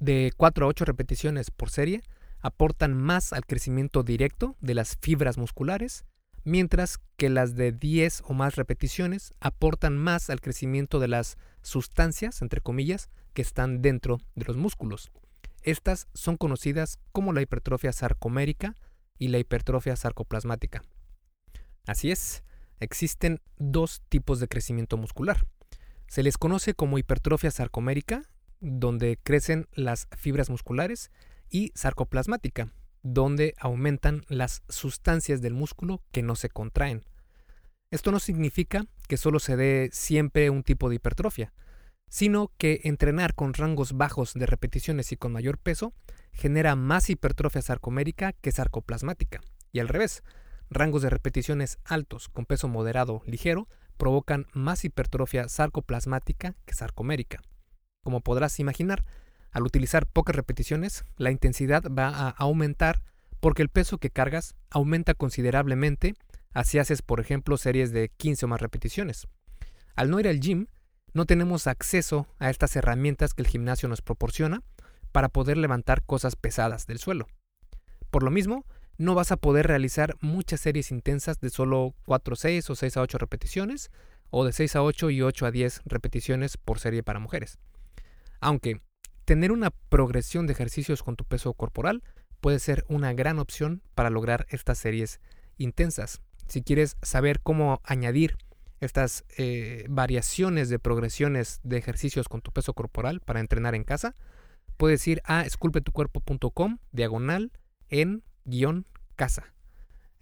de 0.00 0.32
4 0.36 0.66
a 0.66 0.68
8 0.68 0.84
repeticiones 0.84 1.50
por 1.50 1.70
serie 1.70 2.02
aportan 2.40 2.94
más 2.94 3.32
al 3.32 3.46
crecimiento 3.46 4.02
directo 4.02 4.56
de 4.60 4.74
las 4.74 4.96
fibras 4.96 5.38
musculares, 5.38 6.04
mientras 6.48 6.98
que 7.16 7.28
las 7.28 7.56
de 7.56 7.72
10 7.72 8.22
o 8.26 8.32
más 8.32 8.56
repeticiones 8.56 9.34
aportan 9.38 9.98
más 9.98 10.30
al 10.30 10.40
crecimiento 10.40 10.98
de 10.98 11.08
las 11.08 11.36
sustancias, 11.62 12.42
entre 12.42 12.60
comillas, 12.60 13.10
que 13.34 13.42
están 13.42 13.82
dentro 13.82 14.18
de 14.34 14.46
los 14.46 14.56
músculos. 14.56 15.10
Estas 15.62 16.08
son 16.14 16.36
conocidas 16.36 16.98
como 17.12 17.32
la 17.32 17.42
hipertrofia 17.42 17.92
sarcomérica 17.92 18.74
y 19.18 19.28
la 19.28 19.38
hipertrofia 19.38 19.94
sarcoplasmática. 19.96 20.82
Así 21.86 22.10
es, 22.10 22.44
existen 22.80 23.40
dos 23.58 24.02
tipos 24.08 24.40
de 24.40 24.48
crecimiento 24.48 24.96
muscular. 24.96 25.46
Se 26.06 26.22
les 26.22 26.38
conoce 26.38 26.72
como 26.72 26.98
hipertrofia 26.98 27.50
sarcomérica, 27.50 28.22
donde 28.60 29.18
crecen 29.22 29.66
las 29.72 30.08
fibras 30.16 30.48
musculares, 30.48 31.10
y 31.50 31.72
sarcoplasmática, 31.74 32.72
donde 33.02 33.54
aumentan 33.58 34.24
las 34.28 34.62
sustancias 34.68 35.40
del 35.40 35.54
músculo 35.54 36.02
que 36.10 36.22
no 36.22 36.36
se 36.36 36.48
contraen. 36.48 37.04
Esto 37.90 38.12
no 38.12 38.20
significa 38.20 38.84
que 39.08 39.16
solo 39.16 39.38
se 39.38 39.56
dé 39.56 39.88
siempre 39.92 40.50
un 40.50 40.62
tipo 40.62 40.88
de 40.88 40.96
hipertrofia, 40.96 41.54
sino 42.08 42.52
que 42.58 42.80
entrenar 42.84 43.34
con 43.34 43.54
rangos 43.54 43.92
bajos 43.94 44.34
de 44.34 44.46
repeticiones 44.46 45.12
y 45.12 45.16
con 45.16 45.32
mayor 45.32 45.58
peso 45.58 45.94
genera 46.32 46.76
más 46.76 47.10
hipertrofia 47.10 47.62
sarcomérica 47.62 48.32
que 48.32 48.52
sarcoplasmática. 48.52 49.40
Y 49.72 49.80
al 49.80 49.88
revés, 49.88 50.22
rangos 50.70 51.02
de 51.02 51.10
repeticiones 51.10 51.78
altos 51.84 52.28
con 52.28 52.46
peso 52.46 52.68
moderado 52.68 53.22
ligero 53.26 53.68
provocan 53.96 54.46
más 54.52 54.84
hipertrofia 54.84 55.48
sarcoplasmática 55.48 56.54
que 56.64 56.74
sarcomérica. 56.74 57.42
Como 58.02 58.20
podrás 58.20 58.60
imaginar, 58.60 59.04
al 59.50 59.62
utilizar 59.62 60.06
pocas 60.06 60.36
repeticiones, 60.36 61.04
la 61.16 61.30
intensidad 61.30 61.84
va 61.84 62.08
a 62.08 62.30
aumentar 62.30 63.02
porque 63.40 63.62
el 63.62 63.68
peso 63.68 63.98
que 63.98 64.10
cargas 64.10 64.54
aumenta 64.70 65.14
considerablemente 65.14 66.14
así 66.52 66.78
haces, 66.78 67.02
por 67.02 67.20
ejemplo, 67.20 67.56
series 67.56 67.92
de 67.92 68.10
15 68.16 68.44
o 68.44 68.48
más 68.48 68.60
repeticiones. 68.60 69.28
Al 69.94 70.10
no 70.10 70.20
ir 70.20 70.28
al 70.28 70.40
gym, 70.40 70.66
no 71.12 71.24
tenemos 71.24 71.66
acceso 71.66 72.26
a 72.38 72.50
estas 72.50 72.76
herramientas 72.76 73.34
que 73.34 73.42
el 73.42 73.48
gimnasio 73.48 73.88
nos 73.88 74.02
proporciona 74.02 74.62
para 75.12 75.28
poder 75.28 75.56
levantar 75.56 76.02
cosas 76.04 76.36
pesadas 76.36 76.86
del 76.86 76.98
suelo. 76.98 77.26
Por 78.10 78.22
lo 78.22 78.30
mismo, 78.30 78.64
no 78.98 79.14
vas 79.14 79.32
a 79.32 79.36
poder 79.36 79.66
realizar 79.66 80.16
muchas 80.20 80.60
series 80.60 80.90
intensas 80.90 81.40
de 81.40 81.50
solo 81.50 81.94
4 82.06 82.34
a 82.34 82.36
6 82.36 82.70
o 82.70 82.74
6 82.74 82.96
a 82.96 83.02
8 83.02 83.18
repeticiones, 83.18 83.90
o 84.30 84.44
de 84.44 84.52
6 84.52 84.76
a 84.76 84.82
8 84.82 85.10
y 85.10 85.22
8 85.22 85.46
a 85.46 85.50
10 85.50 85.82
repeticiones 85.86 86.56
por 86.56 86.80
serie 86.80 87.02
para 87.02 87.18
mujeres. 87.18 87.58
Aunque 88.40 88.80
tener 89.28 89.52
una 89.52 89.72
progresión 89.90 90.46
de 90.46 90.54
ejercicios 90.54 91.02
con 91.02 91.14
tu 91.14 91.26
peso 91.26 91.52
corporal 91.52 92.02
puede 92.40 92.58
ser 92.58 92.86
una 92.88 93.12
gran 93.12 93.38
opción 93.38 93.82
para 93.94 94.08
lograr 94.08 94.46
estas 94.48 94.78
series 94.78 95.20
intensas. 95.58 96.22
Si 96.46 96.62
quieres 96.62 96.96
saber 97.02 97.40
cómo 97.40 97.82
añadir 97.84 98.38
estas 98.80 99.26
eh, 99.36 99.84
variaciones 99.90 100.70
de 100.70 100.78
progresiones 100.78 101.60
de 101.62 101.76
ejercicios 101.76 102.26
con 102.26 102.40
tu 102.40 102.52
peso 102.52 102.72
corporal 102.72 103.20
para 103.20 103.40
entrenar 103.40 103.74
en 103.74 103.84
casa, 103.84 104.14
puedes 104.78 105.06
ir 105.06 105.20
a 105.26 105.42
esculpetucuerpo.com 105.42 106.78
diagonal 106.92 107.52
en 107.90 108.22
guion 108.46 108.86
casa. 109.14 109.52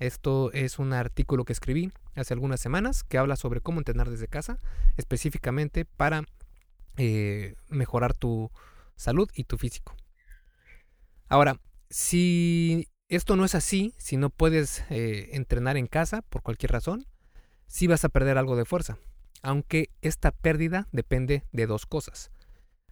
Esto 0.01 0.51
es 0.53 0.81
un 0.81 0.93
artículo 0.93 1.45
que 1.45 1.53
escribí 1.53 1.93
hace 2.17 2.35
algunas 2.35 2.59
semanas 2.59 3.05
que 3.05 3.19
habla 3.19 3.37
sobre 3.37 3.61
cómo 3.61 3.79
entrenar 3.79 4.11
desde 4.11 4.27
casa, 4.27 4.59
específicamente 4.97 5.85
para 5.85 6.25
eh, 6.97 7.55
mejorar 7.69 8.13
tu 8.13 8.51
salud 8.97 9.31
y 9.35 9.45
tu 9.45 9.59
físico. 9.59 9.95
Ahora, 11.29 11.61
si 11.91 12.89
esto 13.09 13.37
no 13.37 13.45
es 13.45 13.55
así, 13.55 13.95
si 13.99 14.17
no 14.17 14.31
puedes 14.31 14.85
eh, 14.91 15.31
entrenar 15.33 15.77
en 15.77 15.87
casa 15.87 16.23
por 16.23 16.43
cualquier 16.43 16.73
razón, 16.73 17.07
sí 17.67 17.87
vas 17.87 18.05
a 18.05 18.09
perder 18.09 18.39
algo 18.39 18.57
de 18.57 18.65
fuerza, 18.65 18.99
aunque 19.43 19.91
esta 20.03 20.33
pérdida 20.33 20.89
depende 20.93 21.45
de 21.53 21.67
dos 21.67 21.87
cosas. 21.87 22.31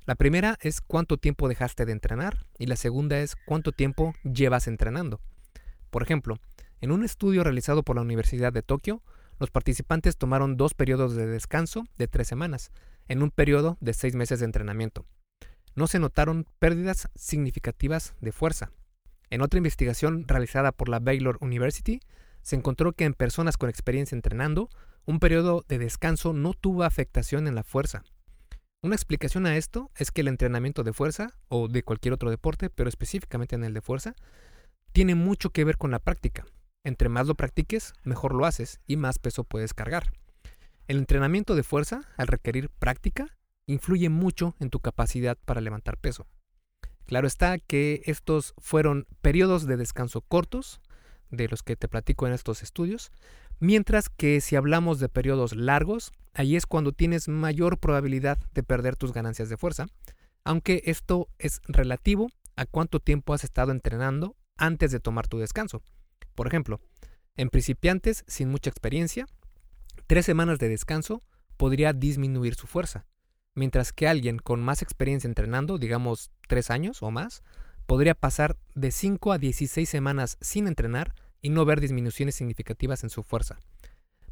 La 0.07 0.15
primera 0.17 0.59
es 0.61 0.81
cuánto 0.81 1.17
tiempo 1.17 1.49
dejaste 1.49 1.87
de 1.87 1.93
entrenar 1.93 2.47
y 2.59 2.67
la 2.67 2.77
segunda 2.77 3.19
es 3.21 3.37
cuánto 3.37 3.73
tiempo 3.73 4.15
llevas 4.23 4.69
entrenando. 4.69 5.21
Por 5.91 6.03
ejemplo, 6.03 6.39
en 6.81 6.93
un 6.93 7.05
estudio 7.05 7.43
realizado 7.43 7.83
por 7.83 7.97
la 7.97 8.03
Universidad 8.03 8.53
de 8.53 8.63
Tokio, 8.63 9.03
los 9.39 9.51
participantes 9.51 10.17
tomaron 10.17 10.57
dos 10.57 10.75
periodos 10.75 11.15
de 11.15 11.27
descanso 11.27 11.85
de 11.97 12.09
tres 12.09 12.29
semanas, 12.29 12.71
en 13.09 13.23
un 13.23 13.31
periodo 13.31 13.79
de 13.81 13.95
seis 13.95 14.15
meses 14.15 14.41
de 14.41 14.45
entrenamiento. 14.45 15.07
No 15.75 15.87
se 15.87 15.99
notaron 15.99 16.47
pérdidas 16.59 17.09
significativas 17.15 18.15
de 18.21 18.33
fuerza. 18.33 18.71
En 19.31 19.43
otra 19.43 19.59
investigación 19.59 20.29
realizada 20.29 20.73
por 20.73 20.89
la 20.89 21.01
Baylor 21.01 21.39
University, 21.41 22.01
se 22.43 22.57
encontró 22.57 22.93
que 22.93 23.05
en 23.05 23.15
personas 23.15 23.57
con 23.57 23.69
experiencia 23.69 24.15
entrenando, 24.15 24.69
un 25.07 25.19
periodo 25.19 25.65
de 25.69 25.79
descanso 25.79 26.33
no 26.33 26.55
tuvo 26.55 26.85
afectación 26.85 27.49
en 27.49 27.55
la 27.55 27.65
fuerza. 27.65 28.05
Una 28.83 28.95
explicación 28.95 29.47
a 29.47 29.57
esto 29.57 29.91
es 29.97 30.11
que 30.11 30.21
el 30.21 30.29
entrenamiento 30.29 30.83
de 30.83 30.93
fuerza, 30.93 31.33
o 31.49 31.69
de 31.69 31.83
cualquier 31.83 32.13
otro 32.15 32.31
deporte, 32.31 32.69
pero 32.69 32.89
específicamente 32.89 33.57
en 33.57 33.65
el 33.65 33.73
de 33.73 33.81
fuerza, 33.81 34.15
tiene 34.93 35.15
mucho 35.15 35.51
que 35.51 35.65
ver 35.65 35.79
con 35.79 35.91
la 35.91 35.99
práctica. 35.99 36.45
Entre 36.85 37.09
más 37.09 37.27
lo 37.27 37.35
practiques, 37.35 37.95
mejor 38.05 38.35
lo 38.35 38.45
haces 38.45 38.81
y 38.87 38.97
más 38.97 39.19
peso 39.19 39.45
puedes 39.45 39.73
cargar. 39.73 40.13
El 40.87 40.99
entrenamiento 40.99 41.55
de 41.55 41.63
fuerza, 41.63 42.03
al 42.19 42.27
requerir 42.27 42.69
práctica, 42.69 43.39
influye 43.67 44.09
mucho 44.09 44.55
en 44.61 44.71
tu 44.71 44.81
capacidad 44.81 45.39
para 45.45 45.61
levantar 45.61 45.99
peso. 45.99 46.27
Claro 47.07 47.27
está 47.27 47.59
que 47.59 48.03
estos 48.07 48.55
fueron 48.59 49.07
periodos 49.21 49.67
de 49.67 49.77
descanso 49.77 50.23
cortos, 50.23 50.81
de 51.31 51.49
los 51.49 51.63
que 51.63 51.77
te 51.77 51.89
platico 51.89 52.27
en 52.27 52.33
estos 52.33 52.63
estudios, 52.63 53.11
mientras 53.61 54.09
que 54.09 54.41
si 54.41 54.57
hablamos 54.57 55.01
de 55.01 55.09
periodos 55.09 55.55
largos, 55.55 56.13
ahí 56.33 56.57
es 56.57 56.67
cuando 56.67 56.93
tienes 56.93 57.29
mayor 57.29 57.79
probabilidad 57.79 58.39
de 58.53 58.63
perder 58.63 58.97
tus 58.97 59.13
ganancias 59.13 59.49
de 59.49 59.57
fuerza, 59.57 59.87
aunque 60.45 60.83
esto 60.87 61.29
es 61.39 61.61
relativo 61.65 62.31
a 62.57 62.67
cuánto 62.67 63.01
tiempo 63.01 63.35
has 63.35 63.45
estado 63.45 63.73
entrenando 63.73 64.37
antes 64.57 64.93
de 64.93 65.01
tomar 65.01 65.27
tu 65.27 65.39
descanso. 65.39 65.83
Por 66.35 66.47
ejemplo, 66.47 66.81
en 67.37 67.51
principiantes 67.51 68.25
sin 68.27 68.49
mucha 68.49 68.71
experiencia, 68.71 69.27
tres 70.07 70.25
semanas 70.27 70.59
de 70.59 70.69
descanso 70.69 71.23
podría 71.57 71.93
disminuir 71.93 72.55
su 72.55 72.67
fuerza, 72.67 73.07
mientras 73.55 73.93
que 73.93 74.09
alguien 74.09 74.39
con 74.39 74.63
más 74.63 74.83
experiencia 74.83 75.29
entrenando, 75.29 75.79
digamos 75.79 76.31
tres 76.49 76.71
años 76.71 77.03
o 77.03 77.11
más, 77.11 77.43
podría 77.87 78.15
pasar 78.15 78.57
de 78.75 78.91
5 78.91 79.33
a 79.33 79.39
16 79.39 79.89
semanas 79.89 80.39
sin 80.41 80.67
entrenar 80.67 81.15
y 81.41 81.51
no 81.51 81.65
ver 81.65 81.81
disminuciones 81.81 82.35
significativas 82.35 83.05
en 83.05 83.11
su 83.11 83.23
fuerza. 83.23 83.59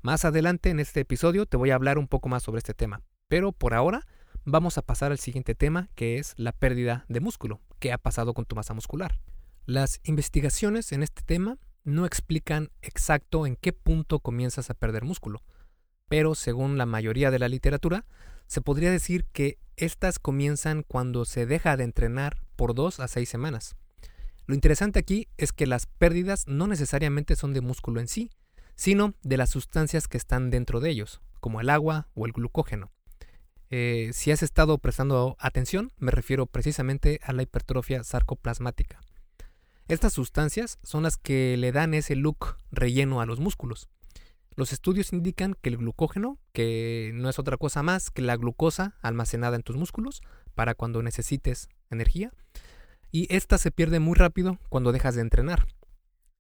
Más 0.01 0.25
adelante 0.25 0.71
en 0.71 0.81
este 0.81 1.01
episodio 1.01 1.47
te 1.47 1.57
voy 1.57 1.71
a 1.71 1.75
hablar 1.75 1.99
un 1.99 2.09
poco 2.09 2.29
más 2.29 2.43
sobre 2.43 2.59
este 2.59 2.75
tema, 2.75 3.03
pero 3.29 3.53
por 3.53 3.75
ahora 3.75 4.07
vamos 4.45 4.79
a 4.79 4.83
pasar 4.83 5.13
al 5.13 5.19
siguiente 5.19 5.55
tema 5.55 5.89
que 5.95 6.19
es 6.19 6.35
la 6.37 6.53
pérdida 6.53 7.05
de 7.09 7.21
músculo. 7.21 7.61
¿Qué 7.79 7.93
ha 7.93 7.99
pasado 7.99 8.35
con 8.35 8.45
tu 8.45 8.57
masa 8.57 8.75
muscular? 8.75 9.21
Las 9.65 10.01
investigaciones 10.05 10.91
en 10.93 11.03
este 11.03 11.23
tema 11.23 11.59
no 11.85 12.07
explican 12.07 12.71
exacto 12.81 13.47
en 13.47 13.57
qué 13.57 13.73
punto 13.73 14.21
comienzas 14.21 14.71
a 14.71 14.75
perder 14.75 15.05
músculo, 15.05 15.43
pero 16.09 16.35
según 16.35 16.79
la 16.79 16.87
mayoría 16.87 17.31
de 17.31 17.39
la 17.39 17.49
literatura, 17.49 18.05
se 18.53 18.61
podría 18.61 18.91
decir 18.91 19.25
que 19.33 19.57
estas 19.79 20.19
comienzan 20.19 20.83
cuando 20.83 21.25
se 21.25 21.47
deja 21.47 21.79
de 21.79 21.85
entrenar 21.85 22.43
por 22.55 22.75
dos 22.75 23.01
a 23.01 23.09
seis 23.09 23.31
semanas. 23.31 23.77
Lo 24.45 24.55
interesante 24.55 24.99
aquí 24.99 25.27
es 25.39 25.55
que 25.55 25.67
las 25.67 25.87
pérdidas 25.87 26.47
no 26.47 26.67
necesariamente 26.67 27.35
son 27.35 27.55
de 27.55 27.63
músculo 27.63 27.99
en 27.99 28.09
sí, 28.09 28.31
sino 28.75 29.15
de 29.23 29.39
las 29.39 29.49
sustancias 29.49 30.07
que 30.07 30.19
están 30.19 30.51
dentro 30.51 30.81
de 30.81 30.91
ellos, 30.91 31.23
como 31.41 31.63
el 31.63 31.71
agua 31.71 32.09
o 32.13 32.27
el 32.27 32.33
glucógeno. 32.33 32.91
Eh, 33.71 34.11
si 34.13 34.33
has 34.33 34.43
estado 34.43 34.77
prestando 34.77 35.35
atención, 35.39 35.91
me 35.97 36.11
refiero 36.11 36.45
precisamente 36.45 37.21
a 37.23 37.33
la 37.33 37.45
hipertrofia 37.45 38.05
sarcoplasmática. 38.05 39.01
Estas 39.89 40.13
sustancias 40.13 40.79
son 40.83 41.05
las 41.05 41.17
que 41.17 41.57
le 41.57 41.73
dan 41.73 41.95
ese 41.95 42.17
look 42.17 42.59
relleno 42.71 43.23
a 43.23 43.25
los 43.27 43.41
músculos. 43.41 43.89
Los 44.55 44.73
estudios 44.73 45.13
indican 45.13 45.55
que 45.61 45.71
el 45.71 45.79
glucógeno, 45.79 46.39
que 46.53 47.13
no 47.15 47.29
es 47.29 47.39
otra 47.39 47.57
cosa 47.57 47.83
más 47.83 48.11
que 48.11 48.23
la 48.23 48.37
glucosa 48.37 48.97
almacenada 49.01 49.57
en 49.57 49.63
tus 49.63 49.77
músculos 49.77 50.21
para 50.55 50.75
cuando 50.75 51.03
necesites 51.03 51.69
energía, 51.91 52.33
y 53.11 53.33
esta 53.35 53.59
se 53.59 53.71
pierde 53.71 54.01
muy 54.01 54.15
rápido 54.15 54.59
cuando 54.69 54.93
dejas 54.93 55.15
de 55.15 55.23
entrenar. 55.23 55.67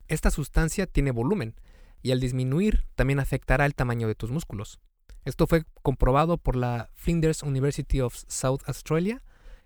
Esta 0.08 0.30
sustancia 0.30 0.86
tiene 0.86 1.10
volumen 1.10 1.54
y 2.02 2.12
al 2.12 2.20
disminuir 2.20 2.84
también 2.96 3.20
afectará 3.20 3.64
el 3.64 3.74
tamaño 3.74 4.08
de 4.08 4.14
tus 4.14 4.30
músculos. 4.30 4.80
Esto 5.24 5.46
fue 5.46 5.64
comprobado 5.82 6.36
por 6.36 6.56
la 6.56 6.90
Flinders 6.94 7.42
University 7.42 8.00
of 8.00 8.14
South 8.26 8.60
Australia 8.66 9.22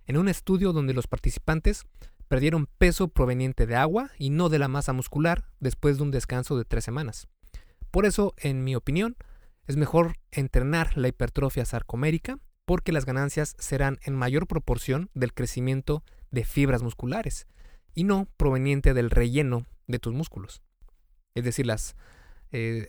en 0.07 0.19
un 0.19 0.29
estudio 0.29 0.73
donde 0.73 0.95
los 0.95 1.07
participantes 1.07 1.85
perdieron 2.29 2.67
peso 2.79 3.09
proveniente 3.09 3.67
de 3.67 3.76
agua 3.76 4.11
y 4.19 4.31
no 4.31 4.49
de 4.49 4.59
la 4.59 4.69
masa 4.69 4.93
muscular 4.93 5.49
después 5.61 5.97
de 5.97 6.03
un 6.03 6.11
descanso 6.11 6.59
de 6.59 6.65
tres 6.65 6.85
semanas. 6.85 7.29
Por 7.90 8.07
eso, 8.07 8.35
en 8.37 8.64
mi 8.64 8.75
opinión, 8.75 9.16
es 9.66 9.76
mejor 9.76 10.16
entrenar 10.31 10.97
la 10.97 11.09
hipertrofia 11.09 11.64
sarcomérica 11.64 12.38
porque 12.64 12.93
las 12.93 13.05
ganancias 13.05 13.57
serán 13.59 13.99
en 14.02 14.14
mayor 14.14 14.47
proporción 14.47 15.11
del 15.14 15.33
crecimiento 15.33 16.05
de 16.31 16.45
fibras 16.45 16.83
musculares 16.83 17.47
y 17.95 18.05
no 18.05 18.28
proveniente 18.37 18.93
del 18.93 19.11
relleno 19.11 19.66
de 19.87 19.99
tus 19.99 20.12
músculos. 20.12 20.62
Es 21.35 21.45
decir, 21.45 21.66
las, 21.66 21.97
eh, 22.52 22.88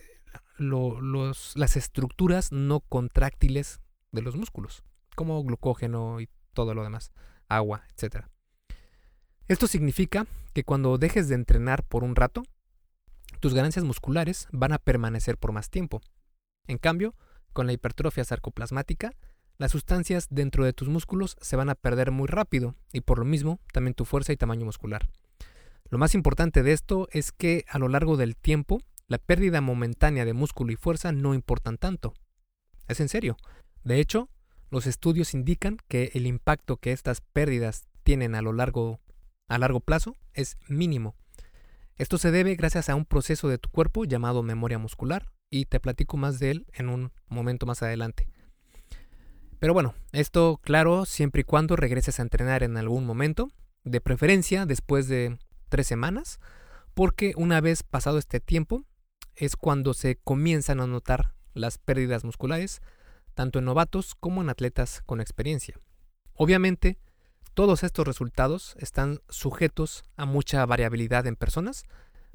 las 0.58 1.76
estructuras 1.76 2.52
no 2.52 2.80
contráctiles 2.80 3.80
de 4.12 4.22
los 4.22 4.36
músculos, 4.36 4.82
como 5.14 5.42
glucógeno 5.42 6.20
y 6.20 6.28
todo 6.52 6.74
lo 6.74 6.82
demás, 6.82 7.12
agua, 7.48 7.84
etc. 7.96 8.26
Esto 9.46 9.66
significa 9.66 10.26
que 10.52 10.64
cuando 10.64 10.98
dejes 10.98 11.28
de 11.28 11.36
entrenar 11.36 11.84
por 11.84 12.04
un 12.04 12.16
rato, 12.16 12.42
tus 13.38 13.54
ganancias 13.54 13.84
musculares 13.84 14.48
van 14.52 14.72
a 14.72 14.78
permanecer 14.78 15.38
por 15.38 15.52
más 15.52 15.70
tiempo. 15.70 16.00
En 16.66 16.78
cambio, 16.78 17.14
con 17.52 17.66
la 17.66 17.72
hipertrofia 17.72 18.24
sarcoplasmática, 18.24 19.12
las 19.56 19.72
sustancias 19.72 20.28
dentro 20.30 20.64
de 20.64 20.72
tus 20.72 20.88
músculos 20.88 21.36
se 21.40 21.56
van 21.56 21.68
a 21.68 21.74
perder 21.74 22.12
muy 22.12 22.28
rápido 22.28 22.76
y 22.92 23.00
por 23.00 23.18
lo 23.18 23.24
mismo 23.24 23.58
también 23.72 23.94
tu 23.94 24.04
fuerza 24.04 24.32
y 24.32 24.36
tamaño 24.36 24.64
muscular. 24.64 25.08
Lo 25.90 25.98
más 25.98 26.14
importante 26.14 26.62
de 26.62 26.72
esto 26.72 27.08
es 27.12 27.32
que 27.32 27.64
a 27.68 27.78
lo 27.78 27.88
largo 27.88 28.16
del 28.16 28.36
tiempo, 28.36 28.80
la 29.08 29.18
pérdida 29.18 29.60
momentánea 29.60 30.24
de 30.24 30.34
músculo 30.34 30.70
y 30.70 30.76
fuerza 30.76 31.12
no 31.12 31.34
importan 31.34 31.78
tanto. 31.78 32.14
Es 32.86 33.00
en 33.00 33.08
serio. 33.08 33.36
De 33.82 33.98
hecho, 33.98 34.28
los 34.70 34.86
estudios 34.86 35.34
indican 35.34 35.78
que 35.88 36.10
el 36.14 36.26
impacto 36.26 36.76
que 36.76 36.92
estas 36.92 37.20
pérdidas 37.20 37.88
tienen 38.02 38.34
a 38.34 38.42
lo 38.42 38.52
largo 38.52 39.00
a 39.48 39.58
largo 39.58 39.80
plazo 39.80 40.14
es 40.34 40.58
mínimo. 40.68 41.16
Esto 41.98 42.16
se 42.16 42.30
debe 42.30 42.54
gracias 42.54 42.88
a 42.88 42.94
un 42.94 43.04
proceso 43.04 43.48
de 43.48 43.58
tu 43.58 43.70
cuerpo 43.70 44.04
llamado 44.04 44.44
memoria 44.44 44.78
muscular 44.78 45.32
y 45.50 45.64
te 45.64 45.80
platico 45.80 46.16
más 46.16 46.38
de 46.38 46.52
él 46.52 46.66
en 46.72 46.88
un 46.88 47.12
momento 47.26 47.66
más 47.66 47.82
adelante. 47.82 48.28
Pero 49.58 49.74
bueno, 49.74 49.94
esto 50.12 50.60
claro 50.62 51.04
siempre 51.06 51.40
y 51.40 51.44
cuando 51.44 51.74
regreses 51.74 52.20
a 52.20 52.22
entrenar 52.22 52.62
en 52.62 52.76
algún 52.76 53.04
momento, 53.04 53.50
de 53.82 54.00
preferencia 54.00 54.64
después 54.64 55.08
de 55.08 55.38
tres 55.68 55.88
semanas, 55.88 56.38
porque 56.94 57.32
una 57.36 57.60
vez 57.60 57.82
pasado 57.82 58.18
este 58.18 58.38
tiempo 58.38 58.84
es 59.34 59.56
cuando 59.56 59.92
se 59.92 60.16
comienzan 60.22 60.80
a 60.80 60.86
notar 60.86 61.34
las 61.52 61.78
pérdidas 61.78 62.24
musculares, 62.24 62.80
tanto 63.34 63.58
en 63.58 63.64
novatos 63.64 64.14
como 64.14 64.40
en 64.40 64.50
atletas 64.50 65.02
con 65.04 65.20
experiencia. 65.20 65.80
Obviamente, 66.34 66.98
todos 67.58 67.82
estos 67.82 68.06
resultados 68.06 68.76
están 68.78 69.18
sujetos 69.28 70.04
a 70.16 70.26
mucha 70.26 70.64
variabilidad 70.64 71.26
en 71.26 71.34
personas, 71.34 71.86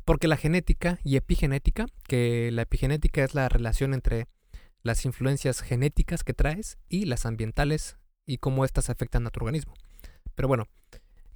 porque 0.03 0.27
la 0.27 0.36
genética 0.36 1.00
y 1.01 1.15
epigenética, 1.15 1.86
que 2.10 2.50
la 2.51 2.63
epigenética 2.63 3.24
es 3.24 3.34
la 3.34 3.48
relación 3.48 3.94
entre 3.94 4.27
las 4.82 5.06
influencias 5.06 5.62
genéticas 5.62 6.25
que 6.25 6.34
traes 6.34 6.77
y 6.89 7.06
las 7.06 7.25
ambientales 7.25 7.96
y 8.25 8.39
cómo 8.39 8.65
éstas 8.65 8.89
afectan 8.89 9.25
a 9.25 9.30
tu 9.30 9.39
organismo. 9.39 9.75
Pero 10.36 10.50
bueno, 10.50 10.68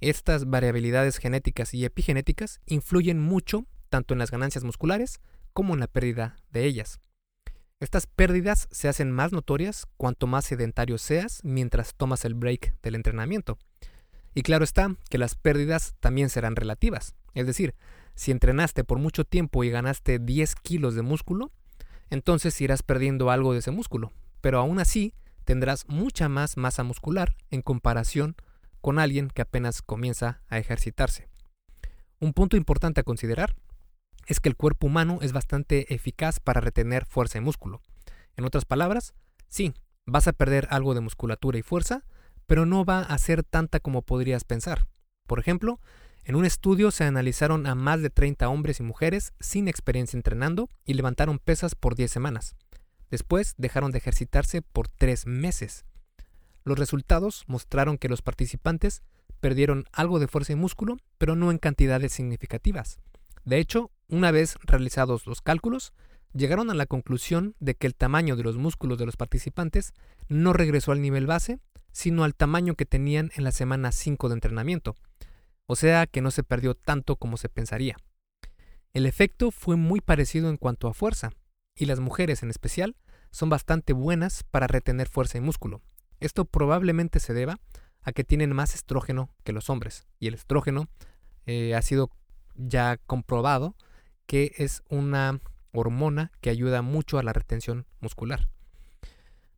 estas 0.02 0.44
variabilidades 0.44 1.16
genéticas 1.16 1.72
y 1.72 1.86
epigenéticas 1.86 2.60
influyen 2.66 3.18
mucho 3.18 3.64
tanto 3.88 4.12
en 4.12 4.18
las 4.18 4.30
ganancias 4.30 4.64
musculares 4.64 5.18
como 5.54 5.72
en 5.72 5.80
la 5.80 5.86
pérdida 5.86 6.36
de 6.50 6.66
ellas. 6.66 7.00
Estas 7.80 8.06
pérdidas 8.06 8.68
se 8.70 8.88
hacen 8.88 9.10
más 9.12 9.32
notorias 9.32 9.86
cuanto 9.96 10.26
más 10.26 10.44
sedentario 10.44 10.98
seas 10.98 11.40
mientras 11.42 11.94
tomas 11.94 12.26
el 12.26 12.34
break 12.34 12.78
del 12.82 12.96
entrenamiento. 12.96 13.56
Y 14.38 14.42
claro 14.42 14.62
está 14.62 14.94
que 15.10 15.18
las 15.18 15.34
pérdidas 15.34 15.96
también 15.98 16.30
serán 16.30 16.54
relativas. 16.54 17.16
Es 17.34 17.48
decir, 17.48 17.74
si 18.14 18.30
entrenaste 18.30 18.84
por 18.84 19.00
mucho 19.00 19.24
tiempo 19.24 19.64
y 19.64 19.70
ganaste 19.70 20.20
10 20.20 20.54
kilos 20.54 20.94
de 20.94 21.02
músculo, 21.02 21.50
entonces 22.08 22.60
irás 22.60 22.84
perdiendo 22.84 23.32
algo 23.32 23.52
de 23.52 23.58
ese 23.58 23.72
músculo, 23.72 24.12
pero 24.40 24.60
aún 24.60 24.78
así 24.78 25.12
tendrás 25.42 25.88
mucha 25.88 26.28
más 26.28 26.56
masa 26.56 26.84
muscular 26.84 27.34
en 27.50 27.62
comparación 27.62 28.36
con 28.80 29.00
alguien 29.00 29.26
que 29.26 29.42
apenas 29.42 29.82
comienza 29.82 30.40
a 30.46 30.58
ejercitarse. 30.58 31.26
Un 32.20 32.32
punto 32.32 32.56
importante 32.56 33.00
a 33.00 33.04
considerar 33.04 33.56
es 34.28 34.38
que 34.38 34.50
el 34.50 34.56
cuerpo 34.56 34.86
humano 34.86 35.18
es 35.20 35.32
bastante 35.32 35.92
eficaz 35.92 36.38
para 36.38 36.60
retener 36.60 37.06
fuerza 37.06 37.38
y 37.38 37.40
músculo. 37.40 37.82
En 38.36 38.44
otras 38.44 38.66
palabras, 38.66 39.14
sí, 39.48 39.74
vas 40.06 40.28
a 40.28 40.32
perder 40.32 40.68
algo 40.70 40.94
de 40.94 41.00
musculatura 41.00 41.58
y 41.58 41.62
fuerza, 41.62 42.04
pero 42.48 42.66
no 42.66 42.84
va 42.84 43.00
a 43.00 43.18
ser 43.18 43.44
tanta 43.44 43.78
como 43.78 44.02
podrías 44.02 44.42
pensar. 44.42 44.86
Por 45.26 45.38
ejemplo, 45.38 45.78
en 46.24 46.34
un 46.34 46.46
estudio 46.46 46.90
se 46.90 47.04
analizaron 47.04 47.66
a 47.66 47.74
más 47.74 48.00
de 48.02 48.10
30 48.10 48.48
hombres 48.48 48.80
y 48.80 48.82
mujeres 48.82 49.32
sin 49.38 49.68
experiencia 49.68 50.16
entrenando 50.16 50.68
y 50.86 50.94
levantaron 50.94 51.38
pesas 51.38 51.74
por 51.74 51.94
10 51.94 52.10
semanas. 52.10 52.56
Después 53.10 53.54
dejaron 53.58 53.92
de 53.92 53.98
ejercitarse 53.98 54.62
por 54.62 54.88
3 54.88 55.26
meses. 55.26 55.84
Los 56.64 56.78
resultados 56.78 57.44
mostraron 57.46 57.98
que 57.98 58.08
los 58.08 58.22
participantes 58.22 59.02
perdieron 59.40 59.84
algo 59.92 60.18
de 60.18 60.26
fuerza 60.26 60.54
y 60.54 60.56
músculo, 60.56 60.96
pero 61.18 61.36
no 61.36 61.50
en 61.50 61.58
cantidades 61.58 62.12
significativas. 62.12 62.98
De 63.44 63.58
hecho, 63.58 63.90
una 64.08 64.30
vez 64.30 64.56
realizados 64.62 65.26
los 65.26 65.42
cálculos, 65.42 65.92
llegaron 66.32 66.70
a 66.70 66.74
la 66.74 66.86
conclusión 66.86 67.54
de 67.60 67.74
que 67.74 67.86
el 67.86 67.94
tamaño 67.94 68.36
de 68.36 68.42
los 68.42 68.56
músculos 68.56 68.98
de 68.98 69.06
los 69.06 69.16
participantes 69.16 69.92
no 70.28 70.54
regresó 70.54 70.92
al 70.92 71.02
nivel 71.02 71.26
base, 71.26 71.58
sino 71.98 72.22
al 72.22 72.36
tamaño 72.36 72.76
que 72.76 72.86
tenían 72.86 73.32
en 73.34 73.42
la 73.42 73.50
semana 73.50 73.90
5 73.90 74.28
de 74.28 74.34
entrenamiento, 74.34 74.94
o 75.66 75.74
sea 75.74 76.06
que 76.06 76.20
no 76.20 76.30
se 76.30 76.44
perdió 76.44 76.76
tanto 76.76 77.16
como 77.16 77.36
se 77.36 77.48
pensaría. 77.48 77.96
El 78.92 79.04
efecto 79.04 79.50
fue 79.50 79.74
muy 79.74 80.00
parecido 80.00 80.48
en 80.48 80.58
cuanto 80.58 80.86
a 80.86 80.94
fuerza, 80.94 81.32
y 81.74 81.86
las 81.86 81.98
mujeres 81.98 82.44
en 82.44 82.50
especial 82.50 82.94
son 83.32 83.48
bastante 83.48 83.94
buenas 83.94 84.44
para 84.44 84.68
retener 84.68 85.08
fuerza 85.08 85.38
y 85.38 85.40
músculo. 85.40 85.82
Esto 86.20 86.44
probablemente 86.44 87.18
se 87.18 87.34
deba 87.34 87.58
a 88.02 88.12
que 88.12 88.22
tienen 88.22 88.54
más 88.54 88.76
estrógeno 88.76 89.34
que 89.42 89.52
los 89.52 89.68
hombres, 89.68 90.06
y 90.20 90.28
el 90.28 90.34
estrógeno 90.34 90.88
eh, 91.46 91.74
ha 91.74 91.82
sido 91.82 92.12
ya 92.54 92.96
comprobado 93.08 93.74
que 94.26 94.52
es 94.58 94.84
una 94.88 95.40
hormona 95.72 96.30
que 96.40 96.50
ayuda 96.50 96.80
mucho 96.80 97.18
a 97.18 97.24
la 97.24 97.32
retención 97.32 97.86
muscular. 97.98 98.48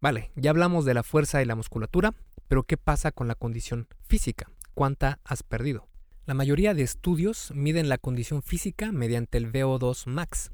Vale, 0.00 0.31
ya 0.35 0.50
hablamos 0.50 0.87
de 0.87 0.94
la 0.94 1.03
fuerza 1.03 1.42
y 1.42 1.44
la 1.44 1.55
musculatura, 1.55 2.14
pero 2.51 2.65
¿qué 2.65 2.77
pasa 2.77 3.13
con 3.13 3.29
la 3.29 3.37
condición 3.37 3.87
física? 4.09 4.51
¿Cuánta 4.75 5.21
has 5.23 5.45
perdido? 5.45 5.87
La 6.27 6.35
mayoría 6.35 6.75
de 6.75 6.83
estudios 6.83 7.53
miden 7.55 7.89
la 7.89 7.97
condición 7.97 8.43
física 8.43 8.91
mediante 8.91 9.39
el 9.39 9.53
VO2 9.53 10.07
max. 10.07 10.51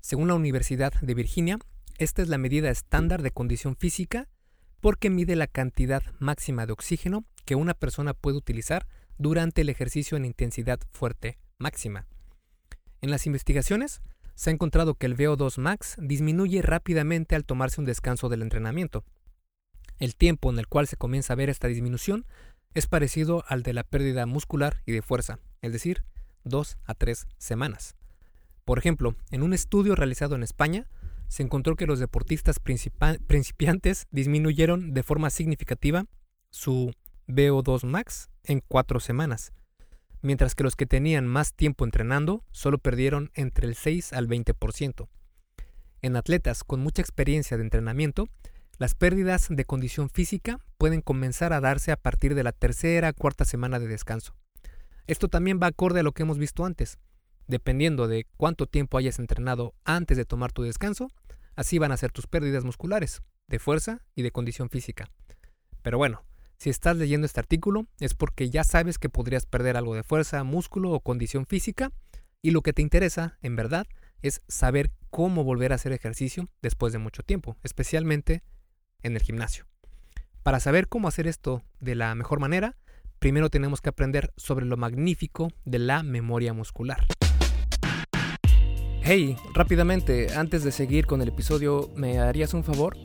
Según 0.00 0.26
la 0.26 0.34
Universidad 0.34 0.92
de 1.00 1.14
Virginia, 1.14 1.60
esta 1.96 2.22
es 2.22 2.28
la 2.28 2.38
medida 2.38 2.70
estándar 2.70 3.22
de 3.22 3.30
condición 3.30 3.76
física 3.76 4.26
porque 4.80 5.10
mide 5.10 5.36
la 5.36 5.46
cantidad 5.46 6.02
máxima 6.18 6.66
de 6.66 6.72
oxígeno 6.72 7.24
que 7.44 7.54
una 7.54 7.74
persona 7.74 8.14
puede 8.14 8.36
utilizar 8.36 8.88
durante 9.16 9.60
el 9.60 9.68
ejercicio 9.68 10.16
en 10.16 10.24
intensidad 10.24 10.80
fuerte 10.90 11.38
máxima. 11.56 12.08
En 13.00 13.12
las 13.12 13.26
investigaciones 13.26 14.02
se 14.34 14.50
ha 14.50 14.52
encontrado 14.52 14.96
que 14.96 15.06
el 15.06 15.16
VO2 15.16 15.58
max 15.58 15.94
disminuye 16.00 16.62
rápidamente 16.62 17.36
al 17.36 17.44
tomarse 17.44 17.80
un 17.80 17.84
descanso 17.84 18.28
del 18.28 18.42
entrenamiento. 18.42 19.04
El 19.98 20.14
tiempo 20.14 20.50
en 20.50 20.58
el 20.58 20.68
cual 20.68 20.86
se 20.86 20.96
comienza 20.96 21.32
a 21.32 21.36
ver 21.36 21.50
esta 21.50 21.68
disminución 21.68 22.26
es 22.74 22.86
parecido 22.86 23.44
al 23.48 23.62
de 23.62 23.72
la 23.72 23.84
pérdida 23.84 24.26
muscular 24.26 24.82
y 24.86 24.92
de 24.92 25.02
fuerza, 25.02 25.38
es 25.62 25.72
decir, 25.72 26.04
dos 26.44 26.78
a 26.84 26.94
tres 26.94 27.26
semanas. 27.38 27.96
Por 28.64 28.78
ejemplo, 28.78 29.16
en 29.30 29.42
un 29.42 29.54
estudio 29.54 29.94
realizado 29.94 30.34
en 30.34 30.42
España, 30.42 30.88
se 31.26 31.42
encontró 31.42 31.76
que 31.76 31.86
los 31.86 31.98
deportistas 31.98 32.58
principiantes 32.60 34.06
disminuyeron 34.10 34.94
de 34.94 35.02
forma 35.02 35.30
significativa 35.30 36.06
su 36.50 36.92
VO2 37.26 37.84
max 37.84 38.30
en 38.44 38.62
cuatro 38.66 39.00
semanas, 39.00 39.52
mientras 40.22 40.54
que 40.54 40.64
los 40.64 40.76
que 40.76 40.86
tenían 40.86 41.26
más 41.26 41.54
tiempo 41.54 41.84
entrenando 41.84 42.44
solo 42.50 42.78
perdieron 42.78 43.30
entre 43.34 43.66
el 43.66 43.74
6 43.74 44.12
al 44.12 44.28
20%. 44.28 45.08
En 46.00 46.16
atletas 46.16 46.64
con 46.64 46.80
mucha 46.80 47.02
experiencia 47.02 47.56
de 47.56 47.64
entrenamiento, 47.64 48.28
las 48.78 48.94
pérdidas 48.94 49.48
de 49.50 49.64
condición 49.64 50.08
física 50.08 50.60
pueden 50.76 51.00
comenzar 51.00 51.52
a 51.52 51.60
darse 51.60 51.90
a 51.90 51.96
partir 51.96 52.36
de 52.36 52.44
la 52.44 52.52
tercera 52.52 53.12
cuarta 53.12 53.44
semana 53.44 53.80
de 53.80 53.88
descanso. 53.88 54.36
Esto 55.08 55.28
también 55.28 55.58
va 55.60 55.66
acorde 55.66 56.00
a 56.00 56.02
lo 56.04 56.12
que 56.12 56.22
hemos 56.22 56.38
visto 56.38 56.64
antes. 56.64 56.98
Dependiendo 57.48 58.06
de 58.06 58.26
cuánto 58.36 58.66
tiempo 58.66 58.96
hayas 58.96 59.18
entrenado 59.18 59.74
antes 59.84 60.16
de 60.16 60.24
tomar 60.24 60.52
tu 60.52 60.62
descanso, 60.62 61.08
así 61.56 61.78
van 61.78 61.90
a 61.90 61.96
ser 61.96 62.12
tus 62.12 62.28
pérdidas 62.28 62.64
musculares, 62.64 63.22
de 63.48 63.58
fuerza 63.58 64.04
y 64.14 64.22
de 64.22 64.30
condición 64.30 64.70
física. 64.70 65.10
Pero 65.82 65.98
bueno, 65.98 66.22
si 66.56 66.70
estás 66.70 66.96
leyendo 66.96 67.24
este 67.24 67.40
artículo 67.40 67.88
es 67.98 68.14
porque 68.14 68.48
ya 68.48 68.62
sabes 68.62 68.98
que 68.98 69.08
podrías 69.08 69.46
perder 69.46 69.76
algo 69.76 69.96
de 69.96 70.04
fuerza, 70.04 70.44
músculo 70.44 70.92
o 70.92 71.00
condición 71.00 71.46
física 71.46 71.90
y 72.42 72.52
lo 72.52 72.62
que 72.62 72.72
te 72.72 72.82
interesa, 72.82 73.38
en 73.42 73.56
verdad, 73.56 73.86
es 74.22 74.42
saber 74.46 74.92
cómo 75.10 75.42
volver 75.42 75.72
a 75.72 75.76
hacer 75.76 75.90
ejercicio 75.90 76.48
después 76.62 76.92
de 76.92 77.00
mucho 77.00 77.24
tiempo, 77.24 77.56
especialmente 77.64 78.42
en 79.02 79.16
el 79.16 79.22
gimnasio. 79.22 79.64
Para 80.42 80.60
saber 80.60 80.88
cómo 80.88 81.08
hacer 81.08 81.26
esto 81.26 81.62
de 81.80 81.94
la 81.94 82.14
mejor 82.14 82.40
manera, 82.40 82.76
primero 83.18 83.50
tenemos 83.50 83.80
que 83.80 83.90
aprender 83.90 84.32
sobre 84.36 84.66
lo 84.66 84.76
magnífico 84.76 85.52
de 85.64 85.78
la 85.78 86.02
memoria 86.02 86.52
muscular. 86.52 87.06
Hey, 89.02 89.36
rápidamente, 89.54 90.34
antes 90.34 90.64
de 90.64 90.72
seguir 90.72 91.06
con 91.06 91.22
el 91.22 91.28
episodio, 91.28 91.90
¿me 91.96 92.18
harías 92.18 92.54
un 92.54 92.64
favor? 92.64 92.96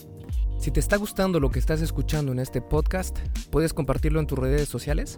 Si 0.59 0.71
te 0.71 0.79
está 0.79 0.97
gustando 0.97 1.39
lo 1.39 1.49
que 1.49 1.59
estás 1.59 1.81
escuchando 1.81 2.31
en 2.31 2.39
este 2.39 2.61
podcast, 2.61 3.19
puedes 3.51 3.73
compartirlo 3.73 4.19
en 4.19 4.27
tus 4.27 4.39
redes 4.39 4.69
sociales. 4.69 5.17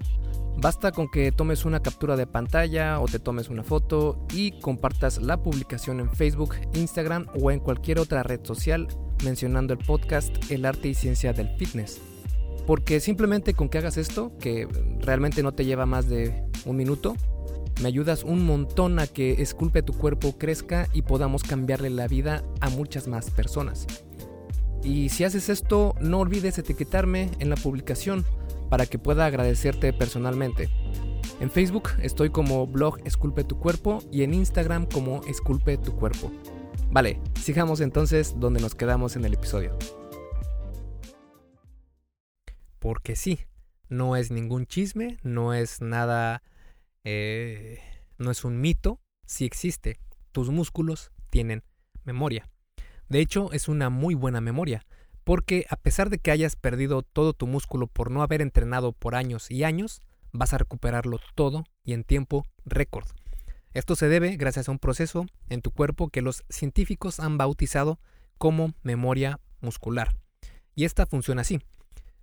Basta 0.57 0.91
con 0.91 1.09
que 1.09 1.31
tomes 1.31 1.65
una 1.65 1.81
captura 1.81 2.15
de 2.15 2.27
pantalla 2.27 2.99
o 2.99 3.05
te 3.05 3.19
tomes 3.19 3.49
una 3.49 3.63
foto 3.63 4.25
y 4.33 4.59
compartas 4.59 5.21
la 5.21 5.41
publicación 5.43 5.99
en 5.99 6.09
Facebook, 6.09 6.55
Instagram 6.73 7.27
o 7.39 7.51
en 7.51 7.59
cualquier 7.59 7.99
otra 7.99 8.23
red 8.23 8.43
social 8.43 8.87
mencionando 9.23 9.73
el 9.73 9.79
podcast 9.79 10.51
El 10.51 10.65
arte 10.65 10.89
y 10.89 10.93
ciencia 10.93 11.33
del 11.33 11.49
fitness. 11.57 11.99
Porque 12.67 12.99
simplemente 12.99 13.53
con 13.53 13.69
que 13.69 13.77
hagas 13.77 13.97
esto, 13.97 14.31
que 14.39 14.67
realmente 15.01 15.43
no 15.43 15.53
te 15.53 15.65
lleva 15.65 15.85
más 15.85 16.09
de 16.09 16.43
un 16.65 16.75
minuto, 16.75 17.15
Me 17.81 17.89
ayudas 17.89 18.23
un 18.23 18.45
montón 18.45 18.99
a 18.99 19.07
que 19.07 19.41
Esculpe 19.41 19.83
tu 19.83 19.91
cuerpo 19.91 20.37
crezca 20.37 20.87
y 20.93 21.01
podamos 21.01 21.43
cambiarle 21.43 21.89
la 21.89 22.07
vida 22.07 22.41
a 22.61 22.69
muchas 22.69 23.09
más 23.09 23.29
personas. 23.31 23.85
Y 24.81 25.09
si 25.09 25.25
haces 25.25 25.49
esto, 25.49 25.93
no 25.99 26.19
olvides 26.19 26.57
etiquetarme 26.57 27.31
en 27.39 27.49
la 27.49 27.57
publicación 27.57 28.23
para 28.69 28.85
que 28.85 28.97
pueda 28.97 29.25
agradecerte 29.25 29.91
personalmente. 29.91 30.69
En 31.41 31.51
Facebook 31.51 31.89
estoy 32.01 32.29
como 32.29 32.65
blog 32.65 32.99
Esculpe 33.03 33.43
tu 33.43 33.59
cuerpo 33.59 33.99
y 34.11 34.23
en 34.23 34.33
Instagram 34.33 34.85
como 34.85 35.21
Esculpe 35.25 35.77
tu 35.77 35.95
cuerpo. 35.95 36.31
Vale, 36.95 37.19
sigamos 37.41 37.81
entonces 37.81 38.39
donde 38.39 38.61
nos 38.61 38.73
quedamos 38.73 39.17
en 39.17 39.25
el 39.25 39.33
episodio. 39.33 39.77
Porque 42.79 43.17
sí, 43.17 43.41
no 43.89 44.15
es 44.15 44.31
ningún 44.31 44.65
chisme, 44.65 45.17
no 45.21 45.53
es 45.53 45.81
nada, 45.81 46.41
eh, 47.03 47.79
no 48.17 48.31
es 48.31 48.45
un 48.45 48.61
mito, 48.61 49.01
sí 49.25 49.43
existe. 49.43 49.99
Tus 50.31 50.51
músculos 50.51 51.11
tienen 51.29 51.63
memoria. 52.05 52.49
De 53.09 53.19
hecho, 53.19 53.51
es 53.51 53.67
una 53.67 53.89
muy 53.89 54.15
buena 54.15 54.39
memoria, 54.39 54.85
porque 55.25 55.65
a 55.69 55.75
pesar 55.75 56.09
de 56.09 56.19
que 56.19 56.31
hayas 56.31 56.55
perdido 56.55 57.01
todo 57.01 57.33
tu 57.33 57.45
músculo 57.45 57.87
por 57.87 58.09
no 58.09 58.23
haber 58.23 58.41
entrenado 58.41 58.93
por 58.93 59.15
años 59.15 59.51
y 59.51 59.65
años, 59.65 59.99
vas 60.31 60.53
a 60.53 60.59
recuperarlo 60.59 61.19
todo 61.35 61.65
y 61.83 61.91
en 61.91 62.05
tiempo 62.05 62.45
récord. 62.63 63.07
Esto 63.75 63.97
se 63.97 64.07
debe 64.07 64.37
gracias 64.37 64.69
a 64.69 64.71
un 64.71 64.79
proceso 64.79 65.25
en 65.49 65.61
tu 65.61 65.69
cuerpo 65.69 66.07
que 66.07 66.21
los 66.21 66.45
científicos 66.47 67.19
han 67.19 67.37
bautizado 67.37 67.99
como 68.37 68.73
memoria 68.83 69.41
muscular. 69.59 70.15
Y 70.75 70.85
esta 70.85 71.05
funciona 71.05 71.41
así. 71.41 71.59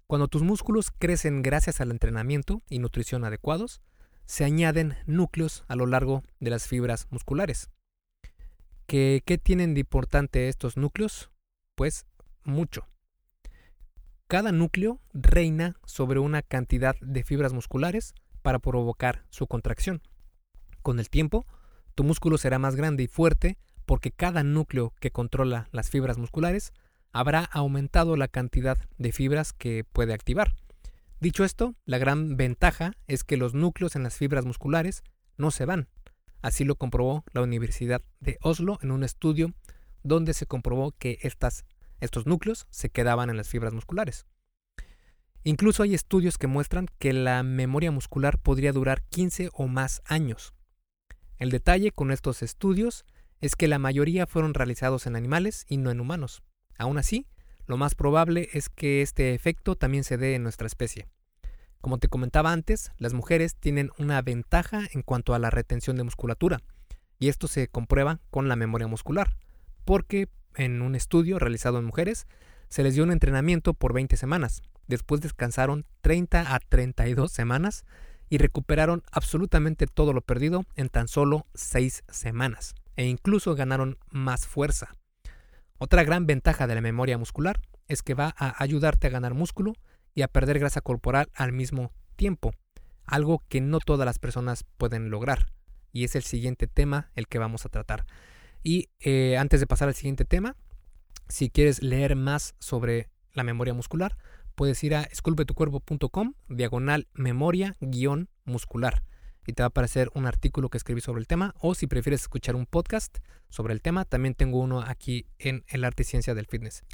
Cuando 0.06 0.28
tus 0.28 0.42
músculos 0.42 0.90
crecen 0.98 1.42
gracias 1.42 1.82
al 1.82 1.90
entrenamiento 1.90 2.62
y 2.70 2.78
nutrición 2.78 3.22
adecuados, 3.24 3.82
se 4.24 4.44
añaden 4.44 4.96
núcleos 5.04 5.64
a 5.68 5.76
lo 5.76 5.84
largo 5.84 6.22
de 6.40 6.48
las 6.48 6.66
fibras 6.66 7.06
musculares. 7.10 7.68
¿Qué, 8.86 9.22
tienen 9.42 9.74
de 9.74 9.80
importante 9.80 10.48
estos 10.48 10.78
núcleos? 10.78 11.30
Pues 11.74 12.06
mucho. 12.44 12.88
Cada 14.26 14.52
núcleo 14.52 15.02
reina 15.12 15.76
sobre 15.84 16.18
una 16.18 16.40
cantidad 16.40 16.96
de 17.02 17.24
fibras 17.24 17.52
musculares 17.52 18.14
para 18.40 18.58
provocar 18.58 19.26
su 19.28 19.46
contracción. 19.46 20.00
Con 20.82 20.98
el 20.98 21.10
tiempo, 21.10 21.46
tu 21.94 22.04
músculo 22.04 22.38
será 22.38 22.58
más 22.58 22.76
grande 22.76 23.04
y 23.04 23.06
fuerte 23.06 23.58
porque 23.86 24.10
cada 24.10 24.42
núcleo 24.42 24.92
que 25.00 25.10
controla 25.10 25.68
las 25.72 25.90
fibras 25.90 26.18
musculares 26.18 26.72
habrá 27.12 27.44
aumentado 27.44 28.16
la 28.16 28.28
cantidad 28.28 28.78
de 28.98 29.12
fibras 29.12 29.52
que 29.52 29.84
puede 29.84 30.14
activar. 30.14 30.54
Dicho 31.20 31.44
esto, 31.44 31.74
la 31.84 31.98
gran 31.98 32.36
ventaja 32.36 32.92
es 33.06 33.24
que 33.24 33.36
los 33.36 33.54
núcleos 33.54 33.96
en 33.96 34.02
las 34.02 34.16
fibras 34.16 34.44
musculares 34.44 35.02
no 35.36 35.50
se 35.50 35.64
van, 35.64 35.88
Así 36.42 36.64
lo 36.64 36.74
comprobó 36.74 37.24
la 37.32 37.40
Universidad 37.40 38.02
de 38.20 38.36
Oslo 38.42 38.78
en 38.82 38.90
un 38.90 39.04
estudio 39.04 39.54
donde 40.02 40.34
se 40.34 40.46
comprobó 40.46 40.90
que 40.90 41.18
estas, 41.22 41.64
estos 42.00 42.26
núcleos 42.26 42.66
se 42.70 42.90
quedaban 42.90 43.30
en 43.30 43.36
las 43.36 43.48
fibras 43.48 43.72
musculares. 43.72 44.26
Incluso 45.44 45.84
hay 45.84 45.94
estudios 45.94 46.38
que 46.38 46.48
muestran 46.48 46.88
que 46.98 47.12
la 47.12 47.44
memoria 47.44 47.92
muscular 47.92 48.38
podría 48.38 48.72
durar 48.72 49.02
15 49.02 49.50
o 49.52 49.68
más 49.68 50.02
años. 50.04 50.52
El 51.42 51.50
detalle 51.50 51.90
con 51.90 52.12
estos 52.12 52.40
estudios 52.40 53.04
es 53.40 53.56
que 53.56 53.66
la 53.66 53.80
mayoría 53.80 54.28
fueron 54.28 54.54
realizados 54.54 55.08
en 55.08 55.16
animales 55.16 55.64
y 55.66 55.76
no 55.76 55.90
en 55.90 55.98
humanos. 55.98 56.44
Aún 56.78 56.98
así, 56.98 57.26
lo 57.66 57.76
más 57.76 57.96
probable 57.96 58.48
es 58.52 58.68
que 58.68 59.02
este 59.02 59.34
efecto 59.34 59.74
también 59.74 60.04
se 60.04 60.16
dé 60.16 60.36
en 60.36 60.44
nuestra 60.44 60.68
especie. 60.68 61.08
Como 61.80 61.98
te 61.98 62.06
comentaba 62.06 62.52
antes, 62.52 62.92
las 62.96 63.12
mujeres 63.12 63.56
tienen 63.56 63.90
una 63.98 64.22
ventaja 64.22 64.82
en 64.92 65.02
cuanto 65.02 65.34
a 65.34 65.40
la 65.40 65.50
retención 65.50 65.96
de 65.96 66.04
musculatura, 66.04 66.60
y 67.18 67.26
esto 67.26 67.48
se 67.48 67.66
comprueba 67.66 68.20
con 68.30 68.46
la 68.48 68.54
memoria 68.54 68.86
muscular, 68.86 69.36
porque 69.84 70.28
en 70.54 70.80
un 70.80 70.94
estudio 70.94 71.40
realizado 71.40 71.80
en 71.80 71.86
mujeres 71.86 72.28
se 72.68 72.84
les 72.84 72.94
dio 72.94 73.02
un 73.02 73.10
entrenamiento 73.10 73.74
por 73.74 73.94
20 73.94 74.16
semanas, 74.16 74.62
después 74.86 75.20
descansaron 75.20 75.86
30 76.02 76.54
a 76.54 76.60
32 76.60 77.32
semanas 77.32 77.84
y 78.32 78.38
recuperaron 78.38 79.02
absolutamente 79.12 79.86
todo 79.86 80.14
lo 80.14 80.22
perdido 80.22 80.64
en 80.74 80.88
tan 80.88 81.06
solo 81.06 81.46
6 81.52 82.04
semanas, 82.08 82.74
e 82.96 83.04
incluso 83.04 83.54
ganaron 83.54 83.98
más 84.08 84.46
fuerza. 84.46 84.94
Otra 85.76 86.02
gran 86.02 86.26
ventaja 86.26 86.66
de 86.66 86.74
la 86.74 86.80
memoria 86.80 87.18
muscular 87.18 87.60
es 87.88 88.02
que 88.02 88.14
va 88.14 88.34
a 88.38 88.54
ayudarte 88.62 89.06
a 89.06 89.10
ganar 89.10 89.34
músculo 89.34 89.74
y 90.14 90.22
a 90.22 90.28
perder 90.28 90.58
grasa 90.60 90.80
corporal 90.80 91.28
al 91.34 91.52
mismo 91.52 91.92
tiempo, 92.16 92.54
algo 93.04 93.44
que 93.50 93.60
no 93.60 93.80
todas 93.80 94.06
las 94.06 94.18
personas 94.18 94.64
pueden 94.78 95.10
lograr. 95.10 95.52
Y 95.92 96.04
es 96.04 96.16
el 96.16 96.22
siguiente 96.22 96.66
tema 96.66 97.10
el 97.14 97.28
que 97.28 97.38
vamos 97.38 97.66
a 97.66 97.68
tratar. 97.68 98.06
Y 98.62 98.88
eh, 99.00 99.36
antes 99.36 99.60
de 99.60 99.66
pasar 99.66 99.88
al 99.88 99.94
siguiente 99.94 100.24
tema, 100.24 100.56
si 101.28 101.50
quieres 101.50 101.82
leer 101.82 102.16
más 102.16 102.54
sobre 102.60 103.10
la 103.34 103.44
memoria 103.44 103.74
muscular, 103.74 104.16
puedes 104.62 104.84
ir 104.84 104.94
a 104.94 105.02
esculpetucuerpo.com, 105.02 106.34
diagonal 106.48 107.08
memoria 107.14 107.76
guion 107.80 108.28
muscular. 108.44 109.02
Y 109.44 109.54
te 109.54 109.64
va 109.64 109.64
a 109.64 109.68
aparecer 109.70 110.08
un 110.14 110.24
artículo 110.24 110.68
que 110.68 110.78
escribí 110.78 111.00
sobre 111.00 111.18
el 111.18 111.26
tema. 111.26 111.52
O 111.58 111.74
si 111.74 111.88
prefieres 111.88 112.20
escuchar 112.20 112.54
un 112.54 112.66
podcast 112.66 113.18
sobre 113.48 113.74
el 113.74 113.82
tema, 113.82 114.04
también 114.04 114.36
tengo 114.36 114.60
uno 114.60 114.80
aquí 114.80 115.26
en 115.40 115.64
el 115.66 115.82
arte 115.82 116.04
y 116.04 116.06
ciencia 116.06 116.36
del 116.36 116.46
fitness. 116.46 116.84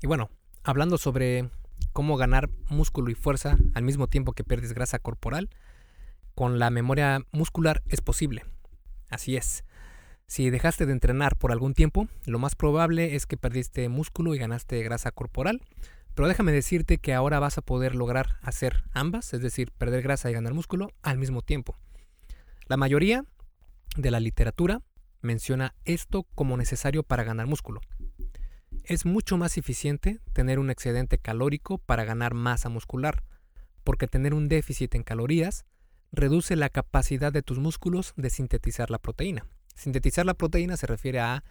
Y 0.00 0.06
bueno, 0.06 0.30
hablando 0.62 0.96
sobre 0.96 1.50
cómo 1.92 2.16
ganar 2.16 2.50
músculo 2.68 3.10
y 3.10 3.16
fuerza 3.16 3.56
al 3.74 3.82
mismo 3.82 4.06
tiempo 4.06 4.32
que 4.32 4.44
pierdes 4.44 4.72
grasa 4.72 5.00
corporal, 5.00 5.50
con 6.36 6.60
la 6.60 6.70
memoria 6.70 7.26
muscular 7.32 7.82
es 7.88 8.00
posible. 8.00 8.44
Así 9.08 9.34
es. 9.34 9.64
Si 10.28 10.50
dejaste 10.50 10.86
de 10.86 10.92
entrenar 10.92 11.34
por 11.34 11.50
algún 11.50 11.74
tiempo, 11.74 12.06
lo 12.26 12.38
más 12.38 12.54
probable 12.54 13.16
es 13.16 13.26
que 13.26 13.36
perdiste 13.36 13.88
músculo 13.88 14.36
y 14.36 14.38
ganaste 14.38 14.80
grasa 14.84 15.10
corporal. 15.10 15.62
Pero 16.14 16.28
déjame 16.28 16.52
decirte 16.52 16.98
que 16.98 17.14
ahora 17.14 17.38
vas 17.38 17.58
a 17.58 17.62
poder 17.62 17.94
lograr 17.94 18.36
hacer 18.42 18.84
ambas, 18.92 19.32
es 19.34 19.40
decir, 19.40 19.72
perder 19.72 20.02
grasa 20.02 20.30
y 20.30 20.34
ganar 20.34 20.54
músculo 20.54 20.90
al 21.02 21.18
mismo 21.18 21.42
tiempo. 21.42 21.76
La 22.66 22.76
mayoría 22.76 23.24
de 23.96 24.10
la 24.10 24.20
literatura 24.20 24.82
menciona 25.20 25.74
esto 25.84 26.24
como 26.34 26.56
necesario 26.56 27.02
para 27.02 27.24
ganar 27.24 27.46
músculo. 27.46 27.80
Es 28.84 29.06
mucho 29.06 29.36
más 29.36 29.56
eficiente 29.58 30.20
tener 30.32 30.58
un 30.58 30.70
excedente 30.70 31.18
calórico 31.18 31.78
para 31.78 32.04
ganar 32.04 32.34
masa 32.34 32.68
muscular, 32.68 33.24
porque 33.84 34.06
tener 34.06 34.34
un 34.34 34.48
déficit 34.48 34.94
en 34.94 35.02
calorías 35.02 35.64
reduce 36.12 36.56
la 36.56 36.68
capacidad 36.68 37.32
de 37.32 37.42
tus 37.42 37.58
músculos 37.58 38.14
de 38.16 38.30
sintetizar 38.30 38.90
la 38.90 38.98
proteína. 38.98 39.46
Sintetizar 39.74 40.26
la 40.26 40.34
proteína 40.34 40.76
se 40.76 40.86
refiere 40.86 41.20
a 41.20 41.44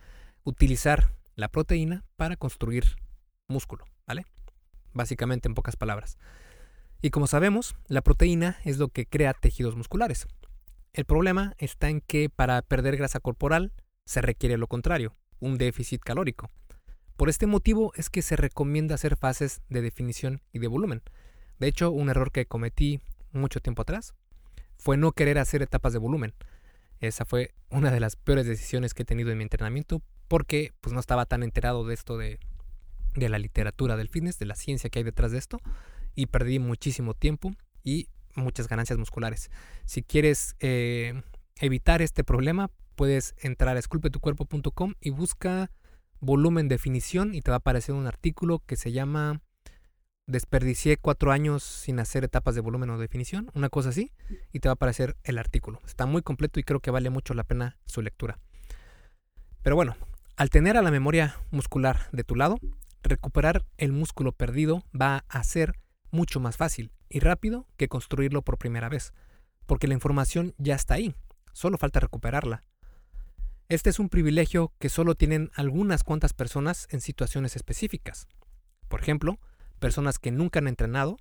utilizar 0.43 1.13
la 1.35 1.49
proteína 1.49 2.05
para 2.15 2.35
construir 2.35 2.95
músculo, 3.47 3.85
¿vale? 4.05 4.25
Básicamente 4.97 5.47
en 5.47 5.53
pocas 5.53 5.75
palabras. 5.75 6.17
Y 7.03 7.11
como 7.11 7.27
sabemos, 7.27 7.75
la 7.87 8.01
proteína 8.01 8.57
es 8.65 8.79
lo 8.79 8.87
que 8.89 9.05
crea 9.05 9.33
tejidos 9.33 9.75
musculares. 9.75 10.27
El 10.93 11.05
problema 11.05 11.53
está 11.59 11.89
en 11.89 12.01
que 12.01 12.29
para 12.29 12.63
perder 12.63 12.97
grasa 12.97 13.19
corporal 13.19 13.71
se 14.05 14.21
requiere 14.21 14.57
lo 14.57 14.65
contrario, 14.65 15.15
un 15.39 15.59
déficit 15.59 16.01
calórico. 16.01 16.49
Por 17.15 17.29
este 17.29 17.45
motivo 17.45 17.93
es 17.95 18.09
que 18.09 18.23
se 18.23 18.35
recomienda 18.35 18.95
hacer 18.95 19.17
fases 19.17 19.61
de 19.69 19.83
definición 19.83 20.41
y 20.51 20.57
de 20.57 20.67
volumen. 20.67 21.03
De 21.59 21.67
hecho, 21.67 21.91
un 21.91 22.09
error 22.09 22.31
que 22.31 22.47
cometí 22.47 22.99
mucho 23.31 23.59
tiempo 23.59 23.83
atrás 23.83 24.15
fue 24.79 24.97
no 24.97 25.11
querer 25.11 25.37
hacer 25.37 25.61
etapas 25.61 25.93
de 25.93 25.99
volumen. 25.99 26.33
Esa 26.99 27.25
fue 27.25 27.53
una 27.69 27.91
de 27.91 27.99
las 27.99 28.15
peores 28.15 28.47
decisiones 28.47 28.95
que 28.95 29.03
he 29.03 29.05
tenido 29.05 29.29
en 29.29 29.37
mi 29.37 29.43
entrenamiento 29.43 30.01
porque 30.27 30.73
pues 30.81 30.93
no 30.93 30.99
estaba 30.99 31.27
tan 31.27 31.43
enterado 31.43 31.85
de 31.85 31.93
esto 31.93 32.17
de, 32.17 32.39
de 33.17 33.29
la 33.29 33.39
literatura 33.39 33.97
del 33.97 34.09
fitness, 34.09 34.39
de 34.39 34.45
la 34.45 34.55
ciencia 34.55 34.89
que 34.89 34.99
hay 34.99 35.03
detrás 35.03 35.31
de 35.31 35.39
esto 35.39 35.59
y 36.15 36.27
perdí 36.27 36.59
muchísimo 36.59 37.13
tiempo 37.13 37.51
y 37.83 38.09
muchas 38.35 38.67
ganancias 38.67 38.99
musculares. 38.99 39.49
Si 39.85 40.03
quieres 40.03 40.55
eh, 40.59 41.21
evitar 41.59 42.01
este 42.01 42.23
problema, 42.23 42.69
puedes 42.95 43.35
entrar 43.41 43.75
a 43.75 43.79
esculpetucuerpo.com 43.79 44.93
y 45.01 45.09
busca 45.09 45.71
volumen 46.19 46.67
definición 46.67 47.33
y 47.33 47.41
te 47.41 47.51
va 47.51 47.55
a 47.55 47.59
aparecer 47.59 47.95
un 47.95 48.07
artículo 48.07 48.59
que 48.65 48.75
se 48.75 48.91
llama 48.91 49.41
Desperdicié 50.25 50.97
cuatro 50.97 51.31
años 51.31 51.63
sin 51.63 51.99
hacer 51.99 52.25
etapas 52.25 52.53
de 52.53 52.61
volumen 52.61 52.89
o 52.89 52.97
definición, 52.97 53.49
una 53.53 53.69
cosa 53.69 53.89
así, 53.89 54.11
y 54.51 54.59
te 54.59 54.67
va 54.67 54.71
a 54.71 54.73
aparecer 54.73 55.15
el 55.23 55.37
artículo. 55.37 55.79
Está 55.85 56.05
muy 56.05 56.21
completo 56.21 56.59
y 56.59 56.63
creo 56.63 56.81
que 56.81 56.91
vale 56.91 57.09
mucho 57.09 57.33
la 57.33 57.45
pena 57.45 57.77
su 57.85 58.01
lectura. 58.01 58.37
Pero 59.63 59.77
bueno, 59.77 59.95
al 60.35 60.49
tener 60.49 60.75
a 60.75 60.81
la 60.81 60.91
memoria 60.91 61.37
muscular 61.49 62.09
de 62.11 62.25
tu 62.25 62.35
lado, 62.35 62.57
recuperar 63.07 63.65
el 63.77 63.91
músculo 63.91 64.31
perdido 64.31 64.83
va 64.99 65.25
a 65.29 65.43
ser 65.43 65.79
mucho 66.11 66.39
más 66.39 66.57
fácil 66.57 66.91
y 67.09 67.19
rápido 67.19 67.67
que 67.77 67.87
construirlo 67.87 68.41
por 68.41 68.57
primera 68.57 68.89
vez, 68.89 69.13
porque 69.65 69.87
la 69.87 69.93
información 69.93 70.53
ya 70.57 70.75
está 70.75 70.95
ahí, 70.95 71.15
solo 71.53 71.77
falta 71.77 71.99
recuperarla. 71.99 72.63
Este 73.69 73.89
es 73.89 73.99
un 73.99 74.09
privilegio 74.09 74.73
que 74.79 74.89
solo 74.89 75.15
tienen 75.15 75.51
algunas 75.55 76.03
cuantas 76.03 76.33
personas 76.33 76.87
en 76.89 77.01
situaciones 77.01 77.55
específicas. 77.55 78.27
Por 78.87 79.01
ejemplo, 79.01 79.39
personas 79.79 80.19
que 80.19 80.31
nunca 80.31 80.59
han 80.59 80.67
entrenado 80.67 81.17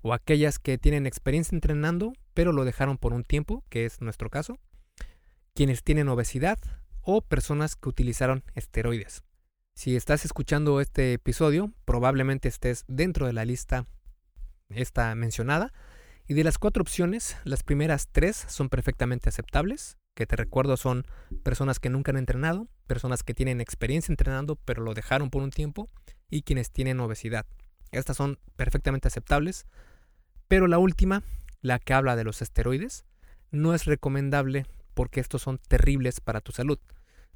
o 0.00 0.14
aquellas 0.14 0.58
que 0.58 0.78
tienen 0.78 1.06
experiencia 1.06 1.54
entrenando 1.54 2.14
pero 2.34 2.52
lo 2.52 2.64
dejaron 2.64 2.98
por 2.98 3.12
un 3.12 3.24
tiempo, 3.24 3.64
que 3.68 3.84
es 3.84 4.00
nuestro 4.00 4.30
caso, 4.30 4.58
quienes 5.54 5.82
tienen 5.82 6.08
obesidad 6.08 6.58
o 7.02 7.20
personas 7.20 7.76
que 7.76 7.88
utilizaron 7.88 8.44
esteroides. 8.54 9.22
Si 9.74 9.96
estás 9.96 10.24
escuchando 10.24 10.80
este 10.80 11.14
episodio, 11.14 11.72
probablemente 11.84 12.48
estés 12.48 12.84
dentro 12.88 13.26
de 13.26 13.32
la 13.32 13.44
lista 13.44 13.86
esta 14.68 15.14
mencionada. 15.14 15.72
Y 16.28 16.34
de 16.34 16.44
las 16.44 16.58
cuatro 16.58 16.82
opciones, 16.82 17.36
las 17.44 17.62
primeras 17.62 18.08
tres 18.12 18.44
son 18.48 18.68
perfectamente 18.68 19.28
aceptables, 19.28 19.96
que 20.14 20.26
te 20.26 20.36
recuerdo 20.36 20.76
son 20.76 21.04
personas 21.42 21.80
que 21.80 21.90
nunca 21.90 22.12
han 22.12 22.18
entrenado, 22.18 22.68
personas 22.86 23.22
que 23.22 23.34
tienen 23.34 23.60
experiencia 23.60 24.12
entrenando 24.12 24.56
pero 24.56 24.82
lo 24.82 24.94
dejaron 24.94 25.30
por 25.30 25.42
un 25.42 25.50
tiempo 25.50 25.88
y 26.30 26.42
quienes 26.42 26.70
tienen 26.70 27.00
obesidad. 27.00 27.46
Estas 27.90 28.16
son 28.16 28.38
perfectamente 28.56 29.08
aceptables, 29.08 29.66
pero 30.48 30.68
la 30.68 30.78
última, 30.78 31.22
la 31.60 31.78
que 31.78 31.94
habla 31.94 32.14
de 32.14 32.24
los 32.24 32.40
esteroides, 32.40 33.04
no 33.50 33.74
es 33.74 33.84
recomendable 33.86 34.66
porque 34.94 35.20
estos 35.20 35.42
son 35.42 35.58
terribles 35.58 36.20
para 36.20 36.40
tu 36.40 36.52
salud. 36.52 36.78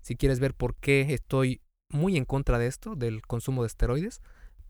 Si 0.00 0.16
quieres 0.16 0.38
ver 0.38 0.54
por 0.54 0.76
qué 0.76 1.12
estoy 1.12 1.60
muy 1.90 2.16
en 2.16 2.24
contra 2.24 2.58
de 2.58 2.66
esto, 2.66 2.94
del 2.94 3.22
consumo 3.22 3.62
de 3.62 3.68
esteroides, 3.68 4.20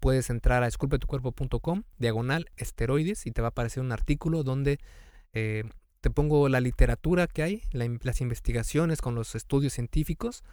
puedes 0.00 0.30
entrar 0.30 0.62
a 0.62 0.66
esculpetucuerpo.com, 0.66 1.82
diagonal 1.98 2.50
esteroides, 2.56 3.26
y 3.26 3.32
te 3.32 3.42
va 3.42 3.48
a 3.48 3.50
aparecer 3.50 3.82
un 3.82 3.92
artículo 3.92 4.42
donde 4.42 4.78
eh, 5.32 5.64
te 6.00 6.10
pongo 6.10 6.48
la 6.48 6.60
literatura 6.60 7.26
que 7.26 7.42
hay, 7.42 7.62
las 7.72 8.20
investigaciones 8.20 9.00
con 9.00 9.14
los 9.14 9.34
estudios 9.34 9.72
científicos 9.72 10.44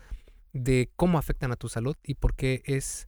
de 0.53 0.89
cómo 0.95 1.17
afectan 1.17 1.51
a 1.51 1.55
tu 1.55 1.69
salud 1.69 1.95
y 2.03 2.15
por 2.15 2.35
qué 2.35 2.63
es, 2.65 3.07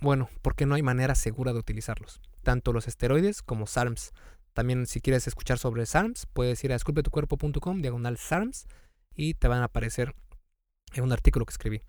bueno, 0.00 0.30
porque 0.42 0.66
no 0.66 0.74
hay 0.74 0.82
manera 0.82 1.14
segura 1.14 1.52
de 1.52 1.58
utilizarlos. 1.58 2.20
Tanto 2.42 2.72
los 2.72 2.88
esteroides 2.88 3.42
como 3.42 3.66
SARMs. 3.66 4.12
También 4.52 4.86
si 4.86 5.00
quieres 5.00 5.26
escuchar 5.26 5.58
sobre 5.58 5.86
SARMs, 5.86 6.26
puedes 6.32 6.62
ir 6.64 6.72
a 6.72 6.76
esculpetucuerpo.com, 6.76 7.80
diagonal 7.80 8.16
SARMs, 8.16 8.66
y 9.14 9.34
te 9.34 9.48
van 9.48 9.60
a 9.60 9.64
aparecer 9.64 10.14
en 10.94 11.04
un 11.04 11.12
artículo 11.12 11.44
que 11.44 11.52
escribí. 11.52 11.82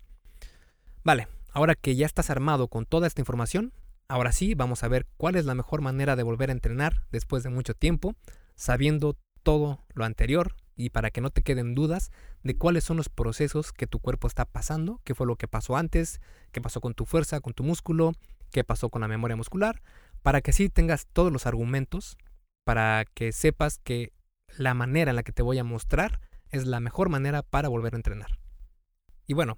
Vale, 1.02 1.28
ahora 1.52 1.74
que 1.74 1.96
ya 1.96 2.04
estás 2.04 2.28
armado 2.28 2.68
con 2.68 2.84
toda 2.84 3.06
esta 3.06 3.22
información, 3.22 3.72
ahora 4.06 4.32
sí 4.32 4.54
vamos 4.54 4.82
a 4.84 4.88
ver 4.88 5.06
cuál 5.16 5.36
es 5.36 5.46
la 5.46 5.54
mejor 5.54 5.80
manera 5.80 6.14
de 6.14 6.22
volver 6.22 6.50
a 6.50 6.52
entrenar 6.52 7.06
después 7.10 7.42
de 7.42 7.48
mucho 7.48 7.74
tiempo, 7.74 8.14
sabiendo 8.54 9.16
todo 9.42 9.82
lo 9.94 10.04
anterior 10.04 10.54
y 10.76 10.90
para 10.90 11.10
que 11.10 11.22
no 11.22 11.30
te 11.30 11.42
queden 11.42 11.74
dudas 11.74 12.10
de 12.42 12.56
cuáles 12.56 12.84
son 12.84 12.98
los 12.98 13.08
procesos 13.08 13.72
que 13.72 13.86
tu 13.86 13.98
cuerpo 13.98 14.28
está 14.28 14.44
pasando, 14.44 15.00
qué 15.04 15.14
fue 15.14 15.26
lo 15.26 15.36
que 15.36 15.48
pasó 15.48 15.76
antes, 15.76 16.20
qué 16.52 16.60
pasó 16.60 16.82
con 16.82 16.94
tu 16.94 17.06
fuerza, 17.06 17.40
con 17.40 17.54
tu 17.54 17.64
músculo, 17.64 18.12
qué 18.50 18.62
pasó 18.62 18.90
con 18.90 19.00
la 19.00 19.08
memoria 19.08 19.36
muscular, 19.36 19.82
para 20.22 20.42
que 20.42 20.50
así 20.50 20.68
tengas 20.68 21.06
todos 21.06 21.32
los 21.32 21.46
argumentos, 21.46 22.18
para 22.64 23.06
que 23.14 23.32
sepas 23.32 23.78
que 23.78 24.12
la 24.58 24.74
manera 24.74 25.10
en 25.10 25.16
la 25.16 25.22
que 25.22 25.32
te 25.32 25.42
voy 25.42 25.58
a 25.58 25.64
mostrar 25.64 26.20
es 26.50 26.66
la 26.66 26.80
mejor 26.80 27.08
manera 27.08 27.42
para 27.42 27.68
volver 27.68 27.94
a 27.94 27.96
entrenar. 27.96 28.38
Y 29.26 29.32
bueno, 29.34 29.56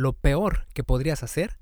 lo 0.00 0.14
peor 0.14 0.66
que 0.72 0.82
podrías 0.82 1.22
hacer 1.22 1.58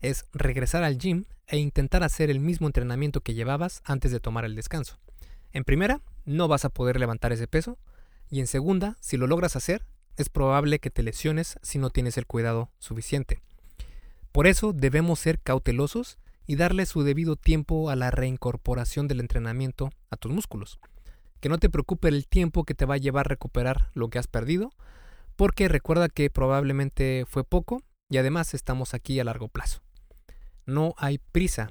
es 0.00 0.24
regresar 0.32 0.84
al 0.84 0.96
gym 0.96 1.24
e 1.48 1.58
intentar 1.58 2.04
hacer 2.04 2.30
el 2.30 2.38
mismo 2.38 2.68
entrenamiento 2.68 3.20
que 3.20 3.34
llevabas 3.34 3.82
antes 3.84 4.12
de 4.12 4.20
tomar 4.20 4.44
el 4.44 4.54
descanso. 4.54 4.98
En 5.52 5.64
primera, 5.64 6.00
no 6.24 6.46
vas 6.46 6.64
a 6.64 6.68
poder 6.68 7.00
levantar 7.00 7.32
ese 7.32 7.48
peso. 7.48 7.78
Y 8.30 8.38
en 8.38 8.46
segunda, 8.46 8.96
si 9.00 9.16
lo 9.16 9.26
logras 9.26 9.56
hacer, 9.56 9.84
es 10.16 10.28
probable 10.28 10.78
que 10.78 10.90
te 10.90 11.02
lesiones 11.02 11.58
si 11.62 11.78
no 11.78 11.90
tienes 11.90 12.16
el 12.16 12.26
cuidado 12.26 12.70
suficiente. 12.78 13.42
Por 14.30 14.46
eso 14.46 14.72
debemos 14.72 15.18
ser 15.18 15.40
cautelosos 15.40 16.18
y 16.46 16.54
darle 16.54 16.86
su 16.86 17.02
debido 17.02 17.34
tiempo 17.34 17.90
a 17.90 17.96
la 17.96 18.12
reincorporación 18.12 19.08
del 19.08 19.18
entrenamiento 19.18 19.90
a 20.10 20.16
tus 20.16 20.30
músculos. 20.30 20.78
Que 21.40 21.48
no 21.48 21.58
te 21.58 21.70
preocupe 21.70 22.06
el 22.06 22.28
tiempo 22.28 22.62
que 22.62 22.74
te 22.74 22.84
va 22.84 22.94
a 22.94 22.98
llevar 22.98 23.28
recuperar 23.28 23.90
lo 23.94 24.10
que 24.10 24.20
has 24.20 24.28
perdido, 24.28 24.70
porque 25.40 25.68
recuerda 25.68 26.10
que 26.10 26.28
probablemente 26.28 27.24
fue 27.26 27.44
poco 27.44 27.82
y 28.10 28.18
además 28.18 28.52
estamos 28.52 28.92
aquí 28.92 29.18
a 29.20 29.24
largo 29.24 29.48
plazo. 29.48 29.80
No 30.66 30.92
hay 30.98 31.16
prisa. 31.16 31.70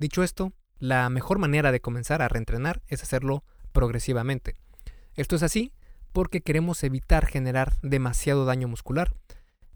Dicho 0.00 0.24
esto, 0.24 0.52
la 0.80 1.08
mejor 1.10 1.38
manera 1.38 1.70
de 1.70 1.78
comenzar 1.78 2.22
a 2.22 2.28
reentrenar 2.28 2.82
es 2.88 3.04
hacerlo 3.04 3.44
progresivamente. 3.70 4.56
Esto 5.14 5.36
es 5.36 5.44
así 5.44 5.72
porque 6.10 6.40
queremos 6.40 6.82
evitar 6.82 7.24
generar 7.24 7.74
demasiado 7.82 8.46
daño 8.46 8.66
muscular, 8.66 9.14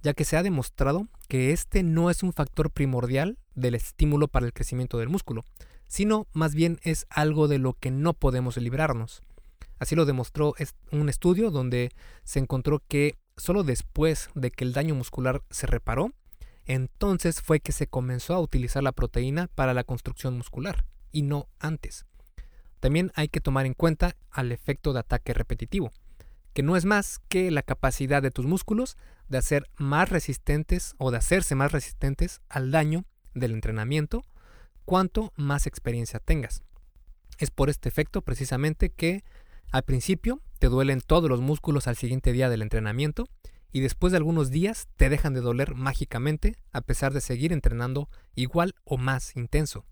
ya 0.03 0.15
que 0.15 0.25
se 0.25 0.37
ha 0.37 0.43
demostrado 0.43 1.07
que 1.29 1.53
este 1.53 1.85
no 1.85 2.11
es 2.11 2.25
un 2.25 2.33
factor 2.33 2.73
primordial 2.73 3.39
del 3.55 3.77
estímulo 3.77 4.27
para 4.27 4.47
el 4.47 4.53
crecimiento 4.53 4.99
del 4.99 5.11
músculo, 5.11 5.45
sino 5.87 6.27
más 6.33 6.57
bien 6.57 6.81
es 6.83 7.07
algo 7.09 7.47
de 7.47 7.59
lo 7.59 7.75
que 7.75 7.93
no 7.93 8.15
podemos 8.15 8.57
librarnos. 8.57 9.23
Así 9.79 9.95
lo 9.95 10.07
demostró 10.07 10.55
un 10.91 11.09
estudio 11.09 11.53
donde 11.53 11.93
se 12.25 12.41
encontró 12.41 12.83
que 12.89 13.17
solo 13.39 13.65
después 13.65 14.31
de 14.35 14.51
que 14.51 14.65
el 14.65 14.73
daño 14.73 14.95
muscular 14.95 15.43
se 15.51 15.67
reparó, 15.67 16.13
entonces 16.67 17.41
fue 17.41 17.61
que 17.61 17.73
se 17.73 17.87
comenzó 17.87 18.35
a 18.35 18.41
utilizar 18.41 18.83
la 18.83 18.93
proteína 18.93 19.49
para 19.55 19.73
la 19.73 19.85
construcción 19.85 20.37
muscular, 20.37 20.85
y 21.11 21.23
no 21.23 21.49
antes. 21.59 22.05
También 22.81 23.11
hay 23.15 23.29
que 23.29 23.41
tomar 23.41 23.67
en 23.67 23.75
cuenta 23.75 24.17
al 24.31 24.53
efecto 24.53 24.93
de 24.93 25.01
ataque 25.01 25.33
repetitivo, 25.33 25.91
que 26.53 26.63
no 26.63 26.77
es 26.77 26.85
más 26.85 27.21
que 27.29 27.51
la 27.51 27.63
capacidad 27.63 28.23
de 28.23 28.31
tus 28.31 28.45
músculos 28.45 28.97
de 29.29 29.39
hacer 29.39 29.69
más 29.77 30.09
resistentes 30.11 30.95
o 30.99 31.11
de 31.11 31.19
hacerse 31.19 31.55
más 31.55 31.73
resistentes 31.73 32.41
al 32.49 32.71
daño 32.71 33.05
del 33.35 33.53
entrenamiento 33.53 34.23
cuanto 34.85 35.33
más 35.37 35.67
experiencia 35.67 36.19
tengas. 36.19 36.63
Es 37.39 37.51
por 37.51 37.71
este 37.71 37.89
efecto 37.89 38.23
precisamente 38.23 38.91
que 38.91 39.23
al 39.71 39.83
principio 39.83 40.41
te 40.59 40.69
duelen 40.69 41.01
todos 41.01 41.29
los 41.29 41.41
músculos 41.41 41.87
al 41.87 41.97
siguiente 41.97 42.33
día 42.33 42.49
del 42.49 42.63
entrenamiento 42.63 43.29
y 43.71 43.81
después 43.81 44.13
de 44.13 44.17
algunos 44.17 44.51
días 44.51 44.89
te 44.97 45.09
dejan 45.09 45.35
de 45.35 45.41
doler 45.41 45.75
mágicamente 45.75 46.57
a 46.73 46.81
pesar 46.81 47.13
de 47.13 47.21
seguir 47.21 47.53
entrenando 47.53 48.09
igual 48.35 48.75
o 48.85 48.97
más 48.97 49.37
intenso. 49.37 49.85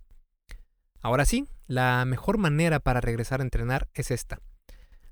Ahora 1.01 1.25
sí, 1.25 1.47
la 1.67 2.05
mejor 2.05 2.39
manera 2.39 2.81
para 2.81 3.01
regresar 3.01 3.41
a 3.41 3.45
entrenar 3.45 3.89
es 3.95 4.11
esta. 4.11 4.41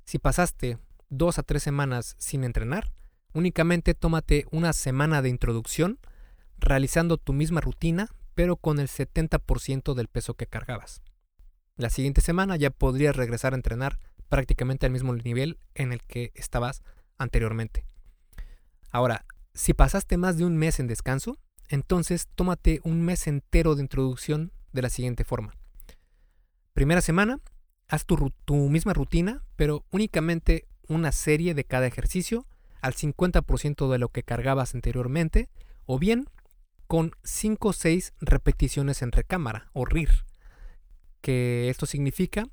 Si 0.05 0.19
pasaste 0.19 0.79
dos 1.09 1.39
a 1.39 1.43
tres 1.43 1.63
semanas 1.63 2.17
sin 2.19 2.45
entrenar, 2.45 2.93
únicamente 3.33 3.95
tómate 3.95 4.47
una 4.51 4.73
semana 4.73 5.23
de 5.23 5.29
introducción 5.29 5.99
realizando 6.59 7.19
tu 7.19 7.33
misma 7.33 7.61
rutina, 7.61 8.09
pero 8.35 8.57
con 8.57 8.81
el 8.81 8.89
70% 8.89 9.95
del 9.95 10.09
peso 10.09 10.35
que 10.35 10.47
cargabas. 10.47 11.03
La 11.77 11.91
siguiente 11.91 12.21
semana 12.21 12.57
ya 12.57 12.71
podrías 12.71 13.17
regresar 13.17 13.53
a 13.53 13.57
entrenar 13.57 13.99
prácticamente 14.35 14.85
al 14.85 14.91
mismo 14.91 15.15
nivel 15.15 15.61
en 15.77 15.93
el 15.93 16.03
que 16.03 16.33
estabas 16.35 16.83
anteriormente. 17.19 17.87
Ahora, 18.91 19.27
si 19.53 19.75
pasaste 19.75 20.17
más 20.17 20.37
de 20.37 20.45
un 20.45 20.57
mes 20.57 20.81
en 20.81 20.89
descanso, 20.89 21.39
entonces 21.69 22.27
tómate 22.35 22.81
un 22.83 23.01
mes 23.03 23.29
entero 23.29 23.77
de 23.77 23.83
introducción 23.83 24.51
de 24.73 24.83
la 24.83 24.91
siguiente 24.91 25.23
forma. 25.23 25.55
Primera 26.73 27.01
semana, 27.01 27.39
haz 27.87 28.07
tu, 28.07 28.33
misma 28.69 28.93
rutina, 28.93 29.45
pero 29.55 29.85
únicamente 29.93 30.67
una 30.89 31.13
serie 31.13 31.55
de 31.55 31.63
cada 31.63 31.87
ejercicio 31.87 32.45
al 32.81 32.95
50% 32.95 33.89
de 33.89 33.99
lo 33.99 34.09
que 34.09 34.25
cargabas 34.25 34.75
anteriormente, 34.75 35.49
o 35.87 36.01
bien 36.01 36.29
con 36.89 37.13
5 37.23 37.69
o 37.69 37.73
6 37.73 38.15
repeticiones 38.21 39.01
en 39.03 39.13
recámara 39.13 39.71
o 39.75 39.85
RIR, 39.85 40.11
que 41.21 41.71
esto 41.71 41.87
significa 41.87 42.49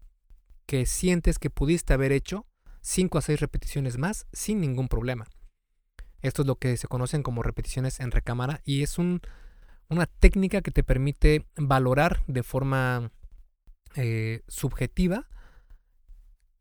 que 0.66 0.86
sientes 0.86 1.40
que 1.40 1.50
pudiste 1.50 1.94
haber 1.94 2.12
hecho 2.12 2.46
5 2.82 3.18
a 3.18 3.22
6 3.22 3.40
repeticiones 3.40 3.98
más 3.98 4.28
sin 4.34 4.60
ningún 4.62 4.88
problema. 4.88 5.26
Esto 6.22 6.44
es 6.44 6.48
lo 6.48 6.56
que 6.56 6.78
se 6.78 6.88
conocen 6.88 7.24
como 7.24 7.44
repeticiones 7.44 8.00
en 8.00 8.12
recámara 8.12 8.62
y 8.64 8.84
es 8.84 8.98
una 8.98 10.06
técnica 10.20 10.62
que 10.62 10.72
te 10.72 10.84
permite 10.84 11.48
valorar 11.58 12.24
de 12.28 12.44
forma 12.44 13.12
eh, 13.96 14.42
subjetiva 14.48 15.28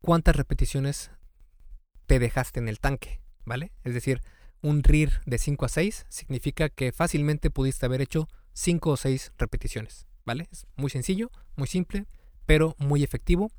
cuántas 0.01 0.35
repeticiones 0.35 1.11
te 2.07 2.19
dejaste 2.19 2.59
en 2.59 2.67
el 2.67 2.79
tanque, 2.79 3.21
¿vale? 3.45 3.71
Es 3.83 3.93
decir, 3.93 4.21
un 4.61 4.83
RIR 4.83 5.21
de 5.25 5.37
5 5.37 5.65
a 5.65 5.69
6 5.69 6.05
significa 6.09 6.69
que 6.69 6.91
fácilmente 6.91 7.49
pudiste 7.49 7.85
haber 7.85 8.01
hecho 8.01 8.27
5 8.53 8.89
o 8.89 8.97
6 8.97 9.33
repeticiones, 9.37 10.07
¿vale? 10.25 10.47
Es 10.51 10.67
muy 10.75 10.89
sencillo, 10.89 11.31
muy 11.55 11.67
simple, 11.67 12.07
pero 12.45 12.75
muy 12.79 13.03
efectivo 13.03 13.51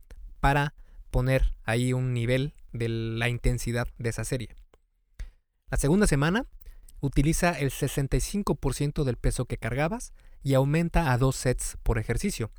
para 0.43 0.75
poner 1.13 1.55
ahí 1.63 1.93
un 1.93 2.13
nivel 2.13 2.53
de 2.73 2.89
la 2.89 3.29
intensidad 3.29 3.87
de 3.99 4.09
esa 4.09 4.25
serie. 4.25 4.57
La 5.71 5.77
segunda 5.77 6.09
semana 6.09 6.47
utiliza 7.01 7.53
el 7.53 7.71
65% 7.71 9.05
del 9.05 9.17
peso 9.19 9.45
que 9.45 9.57
cargabas 9.57 10.13
y 10.43 10.55
aumenta 10.55 11.13
a 11.13 11.17
dos 11.17 11.37
sets 11.37 11.79
por 11.85 11.97
ejercicio. 11.97 12.51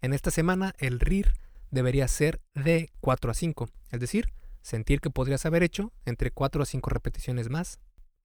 En 0.00 0.14
esta 0.14 0.32
semana 0.32 0.74
el 0.78 0.98
RIR 0.98 1.34
debería 1.70 2.08
ser 2.08 2.40
de 2.54 2.90
4 3.00 3.30
a 3.30 3.34
5, 3.34 3.68
es 3.92 4.00
decir, 4.00 4.32
sentir 4.60 5.00
que 5.00 5.10
podrías 5.10 5.46
haber 5.46 5.62
hecho 5.62 5.92
entre 6.04 6.32
4 6.32 6.64
a 6.64 6.66
5 6.66 6.90
repeticiones 6.90 7.50
más 7.50 7.78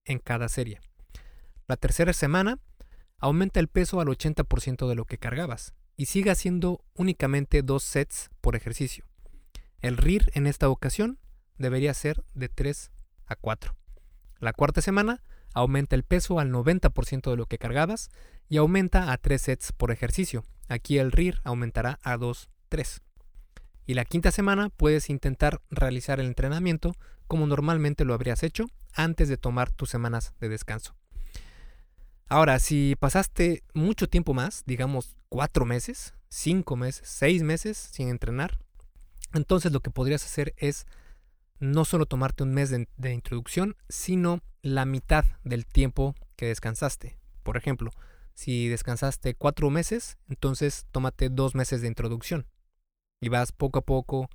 en 0.05 0.17
cada 0.17 0.49
serie. 0.49 0.79
La 1.67 1.77
tercera 1.77 2.13
semana 2.13 2.57
aumenta 3.19 3.59
el 3.59 3.67
peso 3.67 4.01
al 4.01 4.07
80% 4.07 4.89
de 4.89 4.95
lo 4.95 5.05
que 5.05 5.19
cargabas 5.19 5.75
y 5.97 6.05
sigue 6.05 6.31
haciendo 6.31 6.85
únicamente 6.93 7.63
dos 7.63 7.83
sets 7.83 8.29
por 8.39 8.55
ejercicio. 8.55 9.05
El 9.81 9.97
RIR 9.97 10.31
en 10.33 10.47
esta 10.47 10.69
ocasión 10.69 11.19
debería 11.57 11.93
ser 11.93 12.23
de 12.33 12.49
3 12.49 12.91
a 13.25 13.35
4. 13.35 13.75
La 14.39 14.53
cuarta 14.53 14.81
semana 14.81 15.23
aumenta 15.53 15.95
el 15.95 16.03
peso 16.03 16.39
al 16.39 16.51
90% 16.51 17.31
de 17.31 17.35
lo 17.35 17.47
que 17.47 17.57
cargabas 17.57 18.09
y 18.47 18.57
aumenta 18.57 19.11
a 19.11 19.17
3 19.17 19.41
sets 19.41 19.71
por 19.71 19.91
ejercicio. 19.91 20.43
Aquí 20.69 20.99
el 20.99 21.11
RIR 21.11 21.41
aumentará 21.43 21.99
a 22.03 22.17
2, 22.17 22.49
3. 22.69 23.01
Y 23.87 23.93
la 23.95 24.05
quinta 24.05 24.31
semana 24.31 24.69
puedes 24.69 25.09
intentar 25.09 25.61
realizar 25.71 26.19
el 26.19 26.27
entrenamiento 26.27 26.93
como 27.25 27.47
normalmente 27.47 28.05
lo 28.05 28.13
habrías 28.13 28.43
hecho 28.43 28.65
antes 28.93 29.29
de 29.29 29.37
tomar 29.37 29.71
tus 29.71 29.89
semanas 29.89 30.33
de 30.39 30.49
descanso. 30.49 30.95
Ahora, 32.29 32.59
si 32.59 32.95
pasaste 32.99 33.63
mucho 33.73 34.07
tiempo 34.07 34.33
más, 34.33 34.63
digamos 34.65 35.15
cuatro 35.29 35.65
meses, 35.65 36.13
cinco 36.27 36.75
meses, 36.75 37.07
seis 37.07 37.41
meses 37.41 37.77
sin 37.77 38.09
entrenar, 38.09 38.59
entonces 39.33 39.71
lo 39.71 39.79
que 39.79 39.91
podrías 39.91 40.25
hacer 40.25 40.53
es 40.57 40.85
no 41.59 41.85
solo 41.85 42.05
tomarte 42.05 42.43
un 42.43 42.53
mes 42.53 42.69
de, 42.69 43.13
introducción, 43.13 43.75
sino 43.87 44.41
la 44.61 44.85
mitad 44.85 45.25
del 45.43 45.65
tiempo 45.65 46.15
que 46.35 46.47
descansaste. 46.47 47.17
Por 47.43 47.57
ejemplo, 47.57 47.91
si 48.33 48.67
descansaste 48.67 49.33
cuatro 49.33 49.69
meses, 49.69 50.17
entonces 50.29 50.85
tómate 50.91 51.29
dos 51.29 51.55
meses 51.55 51.81
de 51.81 51.87
introducción. 51.87 52.45
Y 53.21 53.29
vas 53.29 53.51
poco 53.53 53.79
a 53.79 53.85
poco 53.85 54.29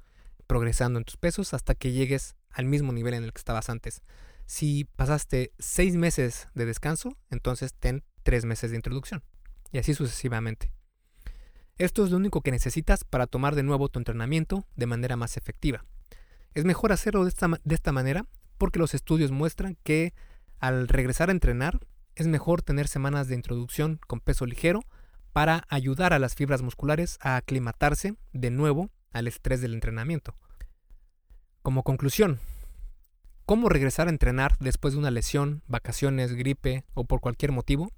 progresando 0.46 0.98
en 0.98 1.05
tus 1.05 1.16
pesos 1.16 1.55
hasta 1.55 1.74
que 1.74 1.92
llegues 1.92 2.37
al 2.50 2.64
mismo 2.64 2.92
nivel 2.92 3.14
en 3.14 3.24
el 3.24 3.33
que 3.33 3.38
estabas 3.38 3.68
antes. 3.68 4.02
Si 4.46 4.85
pasaste 4.96 5.52
seis 5.59 5.96
meses 5.96 6.48
de 6.55 6.66
descanso, 6.66 7.16
entonces 7.31 7.74
ten 7.74 8.05
tres 8.22 8.44
meses 8.44 8.70
de 8.70 8.76
introducción. 8.76 9.22
Y 9.70 9.78
así 9.78 9.94
sucesivamente. 9.94 10.72
Esto 11.78 12.05
es 12.05 12.11
lo 12.11 12.18
único 12.18 12.42
que 12.42 12.50
necesitas 12.50 13.05
para 13.05 13.26
tomar 13.26 13.55
de 13.55 13.62
nuevo 13.62 13.88
tu 13.88 13.98
entrenamiento 13.98 14.66
de 14.76 14.87
manera 14.87 15.16
más 15.16 15.37
efectiva. 15.37 15.85
Es 16.55 16.64
mejor 16.64 16.92
hacerlo 16.92 17.24
de 17.24 17.31
esta, 17.31 17.48
de 17.64 17.74
esta 17.74 17.92
manera 17.92 18.26
porque 18.59 18.78
los 18.78 18.94
estudios 18.94 19.31
muestran 19.31 19.76
que 19.83 20.12
al 20.61 20.87
regresar 20.87 21.31
a 21.31 21.33
entrenar 21.33 21.81
es 22.14 22.26
mejor 22.26 22.62
tener 22.62 22.88
semanas 22.88 23.26
de 23.28 23.35
introducción 23.35 23.98
con 24.07 24.20
peso 24.20 24.46
ligero 24.46 24.81
para 25.33 25.64
ayudar 25.68 26.12
a 26.12 26.18
las 26.18 26.35
fibras 26.35 26.62
musculares 26.62 27.18
a 27.22 27.37
aclimatarse 27.37 28.14
de 28.33 28.50
nuevo 28.50 28.90
al 29.12 29.26
estrés 29.26 29.61
del 29.61 29.74
entrenamiento. 29.74 30.37
Como 31.62 31.83
conclusión, 31.83 32.38
¿cómo 33.46 33.68
regresar 33.68 34.07
a 34.07 34.11
entrenar 34.11 34.57
después 34.59 34.94
de 34.94 35.00
una 35.00 35.11
lesión, 35.11 35.62
vacaciones, 35.66 36.35
gripe 36.35 36.85
o 36.94 37.05
por 37.05 37.20
cualquier 37.20 37.52
motivo? 37.52 37.90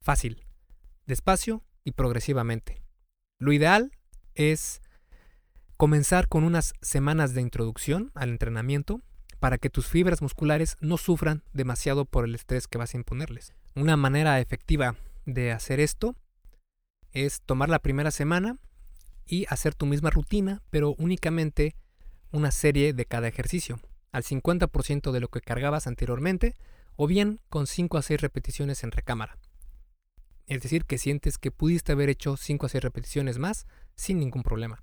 Fácil, 0.00 0.44
despacio 1.06 1.62
y 1.84 1.92
progresivamente. 1.92 2.82
Lo 3.38 3.52
ideal 3.52 3.92
es 4.34 4.80
comenzar 5.76 6.28
con 6.28 6.44
unas 6.44 6.74
semanas 6.80 7.34
de 7.34 7.40
introducción 7.40 8.10
al 8.14 8.30
entrenamiento 8.30 9.00
para 9.38 9.58
que 9.58 9.70
tus 9.70 9.86
fibras 9.86 10.22
musculares 10.22 10.76
no 10.80 10.96
sufran 10.96 11.44
demasiado 11.52 12.04
por 12.04 12.24
el 12.24 12.34
estrés 12.34 12.66
que 12.66 12.78
vas 12.78 12.94
a 12.94 12.96
imponerles. 12.96 13.52
Una 13.76 13.96
manera 13.96 14.40
efectiva 14.40 14.96
de 15.24 15.52
hacer 15.52 15.78
esto 15.78 16.16
es 17.12 17.40
tomar 17.42 17.68
la 17.68 17.78
primera 17.78 18.10
semana 18.10 18.58
y 19.26 19.46
hacer 19.48 19.74
tu 19.74 19.86
misma 19.86 20.10
rutina, 20.10 20.62
pero 20.70 20.94
únicamente 20.98 21.76
una 22.32 22.50
serie 22.50 22.92
de 22.92 23.04
cada 23.04 23.28
ejercicio, 23.28 23.80
al 24.12 24.22
50% 24.22 25.12
de 25.12 25.20
lo 25.20 25.28
que 25.28 25.40
cargabas 25.40 25.86
anteriormente, 25.86 26.54
o 26.96 27.06
bien 27.06 27.40
con 27.48 27.66
5 27.66 27.98
a 27.98 28.02
6 28.02 28.20
repeticiones 28.20 28.82
en 28.82 28.90
recámara. 28.90 29.38
Es 30.46 30.62
decir, 30.62 30.84
que 30.84 30.98
sientes 30.98 31.38
que 31.38 31.50
pudiste 31.50 31.92
haber 31.92 32.08
hecho 32.08 32.36
5 32.36 32.66
a 32.66 32.68
6 32.68 32.82
repeticiones 32.82 33.38
más 33.38 33.66
sin 33.94 34.18
ningún 34.18 34.42
problema. 34.42 34.82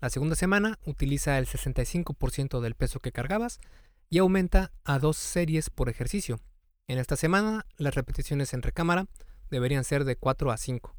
La 0.00 0.10
segunda 0.10 0.36
semana 0.36 0.78
utiliza 0.84 1.38
el 1.38 1.46
65% 1.46 2.60
del 2.60 2.74
peso 2.74 3.00
que 3.00 3.12
cargabas 3.12 3.60
y 4.08 4.18
aumenta 4.18 4.72
a 4.84 4.98
dos 4.98 5.16
series 5.16 5.70
por 5.70 5.88
ejercicio. 5.88 6.40
En 6.86 6.98
esta 6.98 7.16
semana 7.16 7.66
las 7.76 7.94
repeticiones 7.94 8.52
en 8.54 8.62
recámara 8.62 9.06
deberían 9.50 9.84
ser 9.84 10.04
de 10.04 10.16
4 10.16 10.50
a 10.50 10.56
5. 10.56 10.94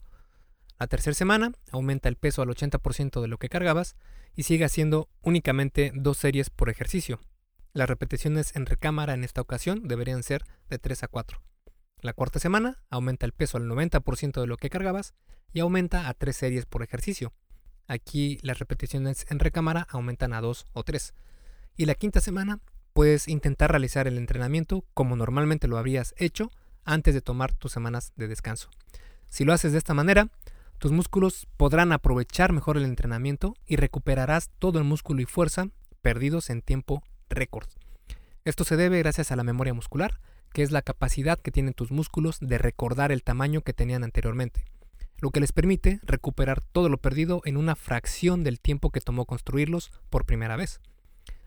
La 0.80 0.88
tercera 0.88 1.14
semana 1.14 1.54
aumenta 1.72 2.10
el 2.10 2.18
peso 2.18 2.42
al 2.42 2.50
80% 2.50 3.22
de 3.22 3.28
lo 3.28 3.38
que 3.38 3.50
cargabas 3.50 3.96
y 4.36 4.44
sigue 4.44 4.66
haciendo 4.66 5.10
únicamente 5.22 5.92
dos 5.96 6.18
series 6.18 6.50
por 6.50 6.70
ejercicio. 6.70 7.20
Las 7.78 7.88
repeticiones 7.88 8.56
en 8.56 8.66
recámara 8.66 9.14
en 9.14 9.24
esta 9.24 9.40
ocasión 9.40 9.88
deberían 9.88 10.24
ser 10.24 10.44
de 10.68 10.80
3 10.80 11.04
a 11.04 11.08
4. 11.10 11.44
La 12.02 12.14
cuarta 12.14 12.40
semana 12.40 12.82
aumenta 12.90 13.28
el 13.28 13.34
peso 13.34 13.58
al 13.58 13.70
90% 13.70 14.42
de 14.42 14.48
lo 14.48 14.58
que 14.58 14.72
cargabas 14.72 15.14
y 15.54 15.60
aumenta 15.60 16.10
a 16.10 16.16
3 16.16 16.36
series 16.36 16.66
por 16.66 16.82
ejercicio. 16.82 17.34
Aquí 17.86 18.40
las 18.42 18.58
repeticiones 18.58 19.28
en 19.30 19.38
recámara 19.38 19.86
aumentan 19.92 20.34
a 20.34 20.42
2 20.42 20.66
o 20.74 20.84
3. 20.84 21.14
Y 21.76 21.86
la 21.86 21.94
quinta 21.94 22.20
semana 22.20 22.62
puedes 22.94 23.28
intentar 23.28 23.70
realizar 23.70 24.08
el 24.08 24.18
entrenamiento 24.18 24.84
como 24.96 25.16
normalmente 25.16 25.68
lo 25.68 25.78
habrías 25.78 26.16
hecho 26.18 26.50
antes 26.84 27.14
de 27.14 27.22
tomar 27.22 27.54
tus 27.54 27.74
semanas 27.74 28.12
de 28.16 28.28
descanso. 28.28 28.72
Si 29.28 29.46
lo 29.46 29.54
haces 29.54 29.74
de 29.74 29.78
esta 29.78 29.94
manera, 29.94 30.32
tus 30.80 30.92
músculos 30.92 31.48
podrán 31.58 31.92
aprovechar 31.92 32.54
mejor 32.54 32.78
el 32.78 32.86
entrenamiento 32.86 33.54
y 33.68 33.76
recuperarás 33.76 34.50
todo 34.58 34.80
el 34.80 34.84
músculo 34.84 35.22
y 35.22 35.26
fuerza 35.26 35.68
perdidos 36.02 36.50
en 36.50 36.64
tiempo 36.64 37.04
récord. 37.30 37.68
Esto 38.46 38.64
se 38.64 38.78
debe 38.78 39.00
gracias 39.00 39.32
a 39.32 39.36
la 39.36 39.44
memoria 39.44 39.74
muscular, 39.74 40.20
que 40.54 40.64
es 40.64 40.72
la 40.72 40.82
capacidad 40.82 41.40
que 41.40 41.52
tienen 41.52 41.74
tus 41.74 41.92
músculos 41.92 42.40
de 42.40 42.58
recordar 42.58 43.12
el 43.12 43.24
tamaño 43.24 43.62
que 43.62 43.74
tenían 43.74 44.04
anteriormente, 44.04 44.66
lo 45.20 45.32
que 45.32 45.40
les 45.40 45.52
permite 45.52 46.00
recuperar 46.04 46.62
todo 46.62 46.90
lo 46.90 46.98
perdido 46.98 47.42
en 47.46 47.58
una 47.58 47.76
fracción 47.76 48.44
del 48.44 48.60
tiempo 48.60 48.90
que 48.90 49.02
tomó 49.02 49.26
construirlos 49.26 49.92
por 50.10 50.26
primera 50.26 50.56
vez. 50.56 50.80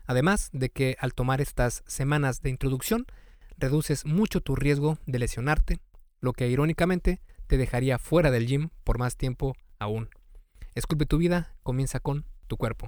Además 0.05 0.49
de 0.53 0.69
que 0.69 0.97
al 0.99 1.13
tomar 1.13 1.41
estas 1.41 1.83
semanas 1.87 2.41
de 2.41 2.49
introducción, 2.49 3.05
reduces 3.57 4.05
mucho 4.05 4.41
tu 4.41 4.55
riesgo 4.55 4.97
de 5.05 5.19
lesionarte, 5.19 5.79
lo 6.19 6.33
que 6.33 6.47
irónicamente 6.49 7.21
te 7.47 7.57
dejaría 7.57 7.99
fuera 7.99 8.31
del 8.31 8.47
gym 8.47 8.69
por 8.83 8.97
más 8.97 9.15
tiempo 9.17 9.55
aún. 9.79 10.09
Esculpe 10.75 11.05
tu 11.05 11.17
vida, 11.17 11.53
comienza 11.63 11.99
con 11.99 12.25
tu 12.47 12.57
cuerpo. 12.57 12.87